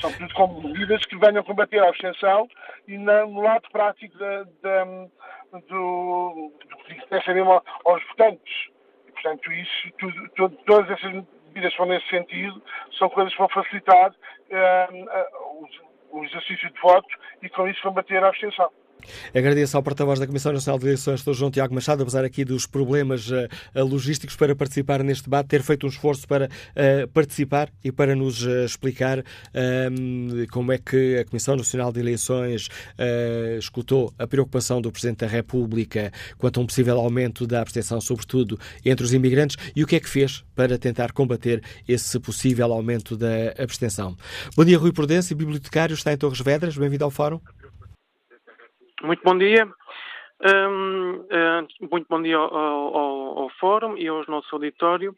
[0.00, 2.48] São tudo como medidas que venham combater a abstenção
[2.86, 4.86] e no lado prático da, da,
[5.52, 8.68] do, do que interessa mesmo aos votantes.
[9.06, 12.62] E, portanto, isso, tudo, tudo, todas essas medidas que vão nesse sentido
[12.98, 15.68] são coisas que vão facilitar uh, uh,
[16.12, 17.08] o, o exercício de voto
[17.42, 18.70] e com isso combater a abstenção.
[19.34, 21.32] Agradeço ao porta-voz da Comissão Nacional de Eleições, Dr.
[21.32, 25.86] João Tiago Machado, apesar aqui dos problemas uh, logísticos para participar neste debate, ter feito
[25.86, 29.24] um esforço para uh, participar e para nos explicar
[29.54, 32.68] ehm, como é que a Comissão Nacional de Eleições
[33.58, 38.58] escutou a preocupação do Presidente da República quanto a um possível aumento da abstenção, sobretudo
[38.84, 43.16] entre os imigrantes, e o que é que fez para tentar combater esse possível aumento
[43.16, 44.16] da abstenção.
[44.56, 47.40] Bom dia, Rui Prudência, bibliotecário, está em Torres Vedras, bem-vindo ao Fórum.
[49.02, 49.64] Muito bom dia.
[50.40, 55.14] Um, uh, muito bom dia ao, ao, ao, Fórum e ao nosso auditório.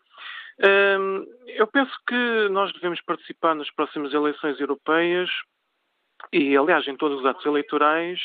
[0.98, 5.30] Um, eu penso que nós devemos participar nas próximas eleições europeias
[6.32, 8.20] e, aliás, em todos os atos eleitorais,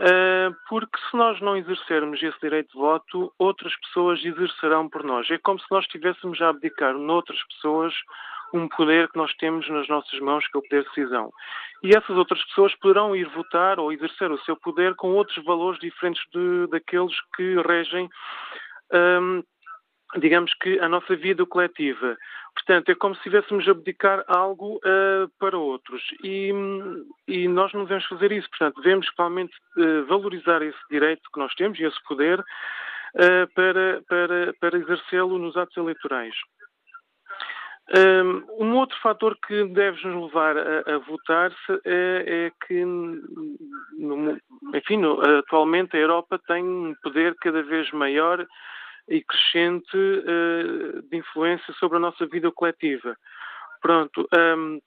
[0.00, 5.30] uh, porque se nós não exercermos esse direito de voto, outras pessoas exercerão por nós.
[5.30, 7.94] É como se nós estivéssemos a abdicar noutras pessoas
[8.54, 11.30] um poder que nós temos nas nossas mãos, que é o poder de decisão.
[11.82, 15.80] E essas outras pessoas poderão ir votar ou exercer o seu poder com outros valores
[15.80, 18.08] diferentes de, daqueles que regem,
[18.92, 19.42] hum,
[20.16, 22.16] digamos que, a nossa vida coletiva.
[22.54, 26.02] Portanto, é como se estivéssemos a abdicar algo uh, para outros.
[26.22, 26.52] E,
[27.26, 28.48] e, nós não devemos fazer isso.
[28.50, 34.02] Portanto, devemos realmente uh, valorizar esse direito que nós temos e esse poder uh, para,
[34.08, 36.34] para, para exercê-lo nos atos eleitorais.
[38.58, 41.52] Um outro fator que deve nos levar a, a votar
[41.84, 44.38] é, é, que, no,
[44.74, 48.46] enfim, no, atualmente a Europa tem um poder cada vez maior
[49.08, 53.16] e crescente uh, de influência sobre a nossa vida coletiva.
[53.82, 54.26] Pronto,
[54.56, 54.80] um,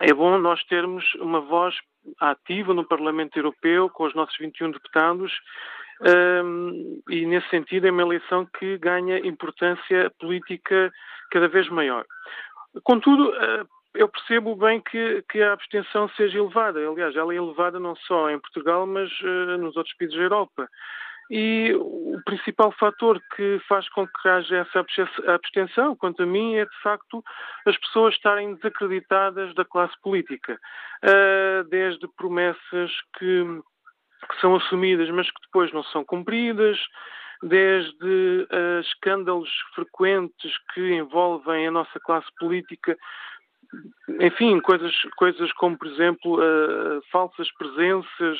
[0.00, 1.74] é bom nós termos uma voz
[2.20, 5.32] ativa no Parlamento Europeu com os nossos 21 deputados
[6.02, 10.92] um, e, nesse sentido, é uma eleição que ganha importância política
[11.30, 12.04] cada vez maior.
[12.84, 16.78] Contudo, uh, eu percebo bem que, que, a abstenção seja elevada.
[16.86, 20.68] Aliás, ela é elevada não só em Portugal, mas uh, nos outros países da Europa.
[21.28, 24.84] E o principal fator que faz com que haja essa
[25.26, 27.24] abstenção, quanto a mim, é de facto
[27.66, 30.56] as pessoas estarem desacreditadas da classe política.
[31.02, 33.60] Uh, desde promessas que
[34.26, 36.78] que são assumidas, mas que depois não são cumpridas,
[37.42, 42.96] desde uh, escândalos frequentes que envolvem a nossa classe política,
[44.20, 48.38] enfim, coisas, coisas como, por exemplo, uh, falsas presenças,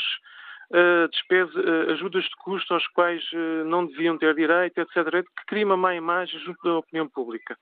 [0.70, 3.22] uh, despesa, ajudas de custo aos quais
[3.66, 7.56] não deviam ter direito, etc., que cria uma má imagem junto da opinião pública.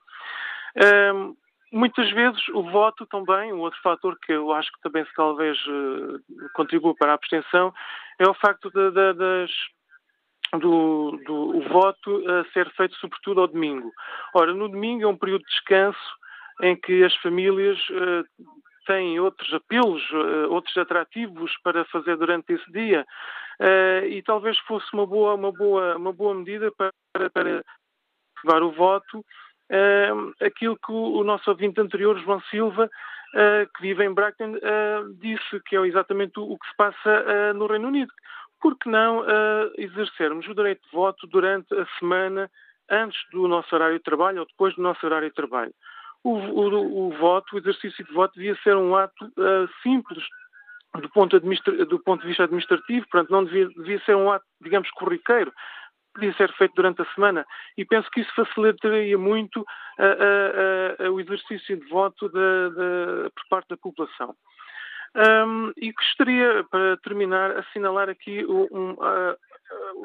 [1.75, 6.21] Muitas vezes o voto também, um outro fator que eu acho que também talvez uh,
[6.53, 7.73] contribua para a abstenção,
[8.17, 9.51] é o facto de, de, das,
[10.57, 13.91] do, do voto uh, ser feito sobretudo ao domingo.
[14.33, 15.99] Ora, no domingo é um período de descanso
[16.61, 18.23] em que as famílias uh,
[18.87, 23.05] têm outros apelos, uh, outros atrativos para fazer durante esse dia
[24.09, 27.63] e talvez fosse uma boa, uma boa, uma boa medida para, para
[28.45, 29.44] levar o voto uh,
[30.41, 35.13] aquilo que o, o, nosso ouvinte anterior, João Silva, uh, que vive em Brighton, uh,
[35.19, 38.11] disse, que é exatamente o, que se passa no Reino Unido.
[38.61, 39.23] Por que não
[39.77, 42.49] exercermos o direito de voto durante a semana
[42.89, 45.73] antes do nosso horário de trabalho ou depois do nosso horário de trabalho?
[46.23, 49.31] O, o, o voto, o exercício de voto devia ser um ato
[49.83, 50.23] simples
[50.99, 54.89] do ponto, do ponto, de vista administrativo, portanto, não devia, devia, ser um ato, digamos,
[54.91, 55.51] corriqueiro
[56.15, 57.45] podia ser feito durante a semana
[57.77, 63.69] e penso que isso facilitaria muito uh, uh, uh, o exercício de voto por parte
[63.69, 64.35] da população.
[65.15, 68.97] Um, e gostaria, para terminar, assinalar aqui um,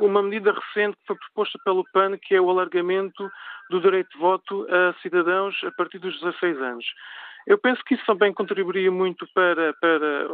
[0.00, 3.28] uma medida recente que foi proposta pelo PAN, que é o alargamento
[3.70, 6.86] do direito de voto a cidadãos a partir dos 16 anos.
[7.46, 10.28] Eu penso que isso também contribuiria muito para, para,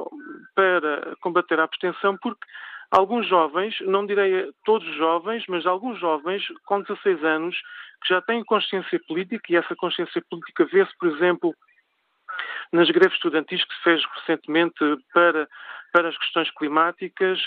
[0.54, 2.44] para combater a abstenção, porque
[2.91, 7.57] alguns jovens, não direi todos jovens, mas alguns jovens com 16 anos
[8.03, 11.55] que já têm consciência política e essa consciência política vê-se, por exemplo,
[12.72, 14.78] nas greves estudantis que se fez recentemente
[15.12, 15.49] para,
[15.93, 17.41] para as questões climáticas,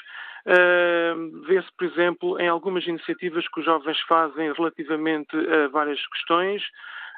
[0.45, 6.63] uh, vê-se, por exemplo, em algumas iniciativas que os jovens fazem relativamente a várias questões,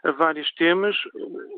[0.03, 0.95] a vários temas.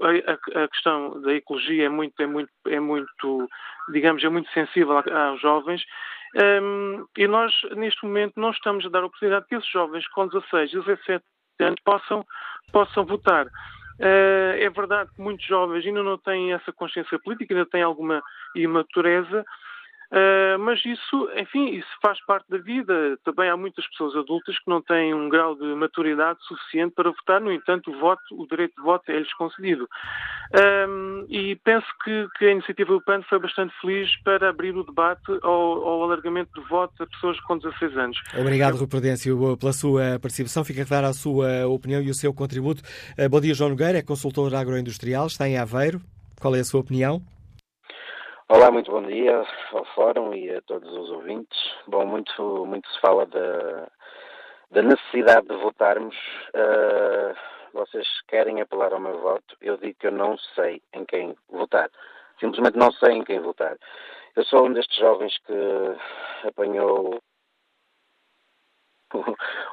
[0.01, 3.49] A, a, a, questão da ecologia é muito, é muito, é muito,
[3.89, 5.83] digamos, é muito sensível aos jovens
[6.35, 10.27] um, e nós, neste momento, não estamos a dar a oportunidade que esses jovens com
[10.27, 11.23] 16 e 17
[11.59, 12.25] anos possam,
[12.71, 13.45] possam votar.
[13.99, 18.23] Uh, é verdade que muitos jovens ainda não têm essa consciência política, ainda têm alguma
[18.55, 19.45] imatureza,
[20.13, 23.17] Uh, mas isso, enfim, isso faz parte da vida.
[23.25, 27.41] Também há muitas pessoas adultas que não têm um grau de maturidade suficiente para votar,
[27.41, 29.89] no entanto, o voto, o direito de voto é-lhes concedido.
[30.87, 34.83] Um, e penso que, que, a iniciativa do PAN foi bastante feliz para abrir o
[34.83, 38.21] debate ao, ao alargamento de voto a pessoas com 16 anos.
[38.37, 40.63] Obrigado, Rui Prudêncio, pela sua participação.
[40.63, 42.83] Fica clara a sua opinião e o seu contributo.
[43.17, 45.99] Uh, bom dia, João Nogueira, é consultor agroindustrial, está em Aveiro.
[46.39, 47.32] Qual é a sua opinião?
[48.49, 49.41] Olá, muito bom dia
[49.71, 51.57] ao Fórum e a todos os ouvintes.
[51.87, 53.89] Bom, muito, muito se fala da,
[54.69, 56.15] da necessidade de votarmos.
[56.53, 57.33] Uh,
[57.73, 59.55] vocês querem apelar ao meu voto?
[59.61, 61.89] Eu digo que eu não sei em quem votar.
[62.37, 63.77] Simplesmente não sei em quem votar.
[64.35, 67.21] Eu sou um destes jovens que apanhou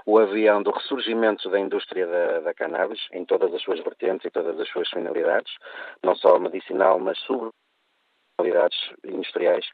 [0.06, 4.30] o, avião do ressurgimento da indústria da, da, cannabis em todas as suas vertentes e
[4.30, 5.52] todas as suas finalidades,
[6.04, 7.52] não só medicinal, mas sobretudo
[9.04, 9.66] industriais,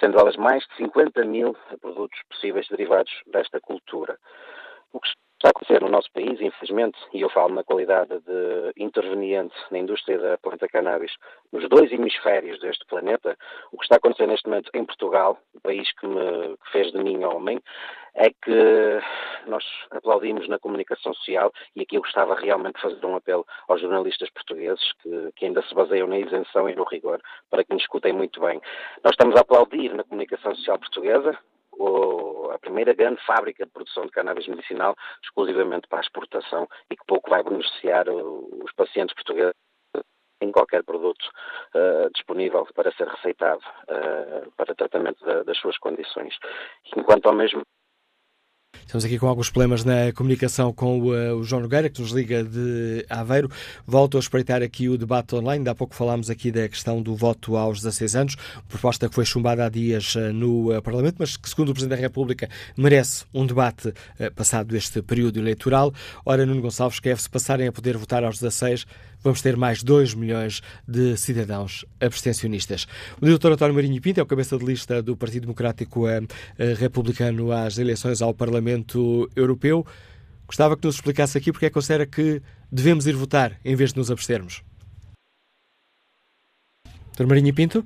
[0.00, 4.18] sendo elas mais de 50 mil produtos possíveis derivados desta cultura.
[4.92, 8.72] O que está a acontecer no nosso país, infelizmente, e eu falo na qualidade de
[8.76, 11.12] interveniente na indústria da planta cannabis
[11.52, 13.36] nos dois hemisférios deste planeta,
[13.70, 16.90] o que está a acontecer neste momento em Portugal, o país que me que fez
[16.90, 17.60] de mim homem,
[18.14, 19.00] é que
[19.46, 23.80] nós aplaudimos na comunicação social e aqui eu gostava realmente de fazer um apelo aos
[23.80, 27.20] jornalistas portugueses que, que ainda se baseiam na isenção e no rigor
[27.50, 28.60] para que nos escutem muito bem.
[29.04, 31.38] Nós estamos a aplaudir na comunicação social portuguesa
[32.52, 37.04] a primeira grande fábrica de produção de cannabis medicinal exclusivamente para a exportação e que
[37.06, 39.54] pouco vai beneficiar os pacientes portugueses
[40.40, 41.24] em qualquer produto
[41.74, 46.34] uh, disponível para ser receitado uh, para tratamento da, das suas condições.
[46.94, 47.62] Enquanto ao mesmo
[48.84, 52.10] Estamos aqui com alguns problemas na comunicação com o, uh, o, João Nogueira, que nos
[52.10, 53.50] liga de Aveiro.
[53.86, 55.68] Volto a espreitar aqui o debate online.
[55.68, 58.36] Há pouco falámos aqui da questão do voto aos 16 anos,
[58.68, 61.96] proposta que foi chumbada há dias uh, no uh, Parlamento, mas que, segundo o Presidente
[61.96, 63.92] da República, merece um debate
[64.34, 65.92] passado este período eleitoral.
[66.24, 68.86] Ora, Nuno Gonçalves, quer se passarem a poder votar aos 16,
[69.22, 72.86] vamos ter mais 2 milhões de cidadãos abstencionistas.
[73.20, 76.20] O doutor António Marinho Pinto é o cabeça de lista do Partido Democrático eh,
[76.58, 78.65] eh, Republicano às eleições ao Parlamento
[79.34, 79.86] Europeu.
[80.46, 83.92] Gostava que nos explicasse aqui porque é que considera que devemos ir votar em vez
[83.92, 84.62] de nos abstermos.
[87.06, 87.84] Doutor Marinho Pinto?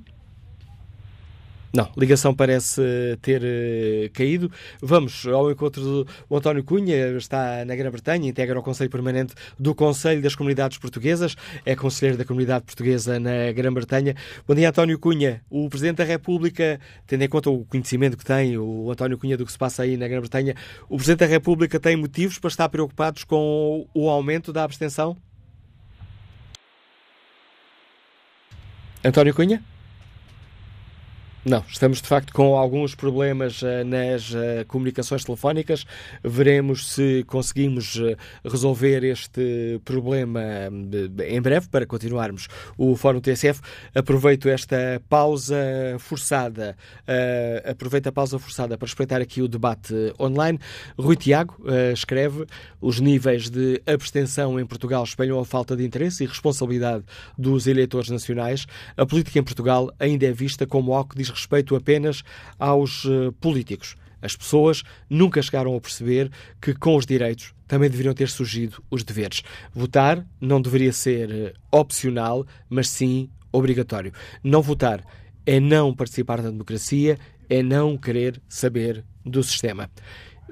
[1.73, 2.81] Não, ligação parece
[3.21, 4.51] ter uh, caído.
[4.81, 10.21] Vamos ao encontro do António Cunha, está na Grã-Bretanha, integra o Conselho Permanente do Conselho
[10.21, 14.15] das Comunidades Portuguesas, é conselheiro da comunidade portuguesa na Grã-Bretanha.
[14.45, 15.41] Bom dia, António Cunha.
[15.49, 19.45] O Presidente da República, tendo em conta o conhecimento que tem o António Cunha do
[19.45, 20.55] que se passa aí na Grã-Bretanha,
[20.89, 25.15] o Presidente da República tem motivos para estar preocupados com o aumento da abstenção?
[29.03, 29.63] António Cunha?
[31.43, 35.87] Não, estamos de facto com alguns problemas uh, nas uh, comunicações telefónicas.
[36.23, 38.15] Veremos se conseguimos uh,
[38.45, 40.39] resolver este problema
[41.27, 43.59] em breve para continuarmos o Fórum TSF.
[43.95, 45.57] Aproveito esta pausa
[45.97, 46.77] forçada,
[47.65, 50.59] aproveito a pausa forçada para respeitar aqui o debate online.
[50.97, 51.57] Rui Tiago
[51.91, 52.45] escreve:
[52.79, 57.03] os níveis de abstenção em Portugal espelham a falta de interesse e responsabilidade
[57.37, 58.67] dos eleitores nacionais.
[58.95, 62.23] A política em Portugal ainda é vista como algo que diz respeito apenas
[62.59, 63.95] aos uh, políticos.
[64.21, 69.03] As pessoas nunca chegaram a perceber que com os direitos também deveriam ter surgido os
[69.03, 69.41] deveres.
[69.73, 74.13] Votar não deveria ser eh, opcional, mas sim obrigatório.
[74.43, 75.03] Não votar
[75.45, 77.17] é não participar da democracia,
[77.49, 79.89] é não querer saber do sistema.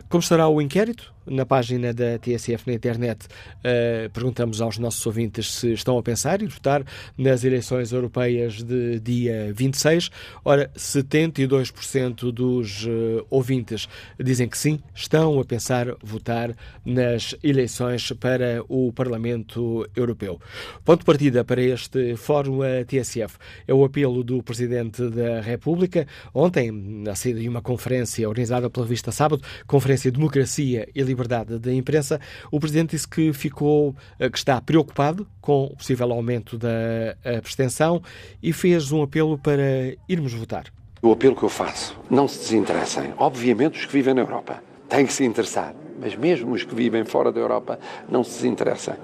[0.08, 1.14] Como estará o inquérito?
[1.30, 6.42] Na página da TSF na internet, uh, perguntamos aos nossos ouvintes se estão a pensar
[6.42, 6.84] em votar
[7.16, 10.10] nas eleições europeias de dia 26.
[10.44, 13.88] Ora, 72% dos uh, ouvintes
[14.20, 20.42] dizem que sim, estão a pensar votar nas eleições para o Parlamento Europeu.
[20.84, 26.08] Ponto de partida para este fórum a TSF é o apelo do Presidente da República.
[26.34, 31.60] Ontem, na saída de uma conferência organizada pela revista Sábado, Conferência Democracia e Liberdade liberdade
[31.60, 32.20] da imprensa,
[32.52, 38.02] o Presidente disse que ficou, eh, que está preocupado com o possível aumento da abstenção
[38.42, 40.66] e fez um apelo para irmos votar.
[41.02, 43.14] O apelo que eu faço, não se desinteressem.
[43.18, 47.06] Obviamente os que vivem na Europa têm que se interessar, mas mesmo os que vivem
[47.06, 48.96] fora da Europa não se desinteressem,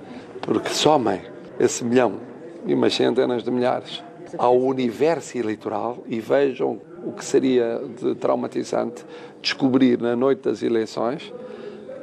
[0.41, 1.21] porque somem
[1.59, 2.19] esse milhão
[2.65, 4.03] e umas centenas de milhares
[4.37, 9.05] ao universo eleitoral e vejam o que seria de traumatizante
[9.41, 11.31] descobrir na noite das eleições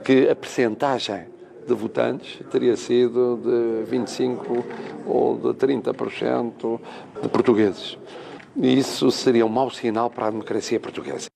[0.04, 1.26] que a percentagem
[1.66, 4.64] de votantes teria sido de 25%
[5.06, 6.80] ou de 30%
[7.22, 7.98] de portugueses.
[8.56, 11.28] Isso seria um mau sinal para a democracia portuguesa.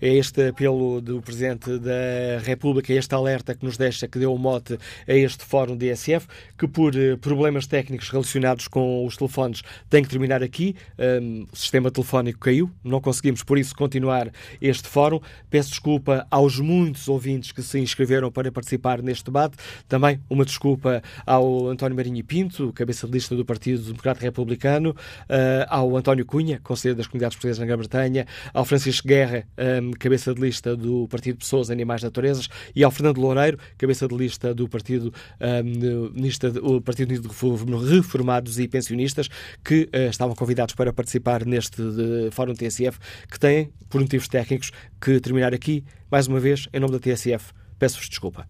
[0.00, 4.38] É este apelo do Presidente da República, este alerta que nos deixa, que deu o
[4.38, 6.26] mote a este fórum DSF,
[6.56, 10.74] que por eh, problemas técnicos relacionados com os telefones tem que terminar aqui.
[10.98, 15.20] Um, o sistema telefónico caiu, não conseguimos por isso continuar este fórum.
[15.50, 19.56] Peço desculpa aos muitos ouvintes que se inscreveram para participar neste debate.
[19.88, 25.66] Também uma desculpa ao António Marinho Pinto, cabeça de lista do Partido Democrata Republicano, uh,
[25.68, 29.44] ao António Cunha, Conselheiro das Comunidades Portuguesas na Grã-Bretanha, ao Francisco Guerra,
[29.82, 34.14] um, cabeça de lista do Partido Pessoas, Animais, Naturezas, e ao Fernando Loureiro, cabeça de
[34.16, 39.28] lista do Partido, um, lista, o Partido Unido de Reformados e Pensionistas,
[39.64, 42.98] que uh, estavam convidados para participar neste de, Fórum TSF,
[43.30, 47.52] que têm, por motivos técnicos, que terminar aqui, mais uma vez, em nome da TSF.
[47.78, 48.46] Peço-vos desculpa.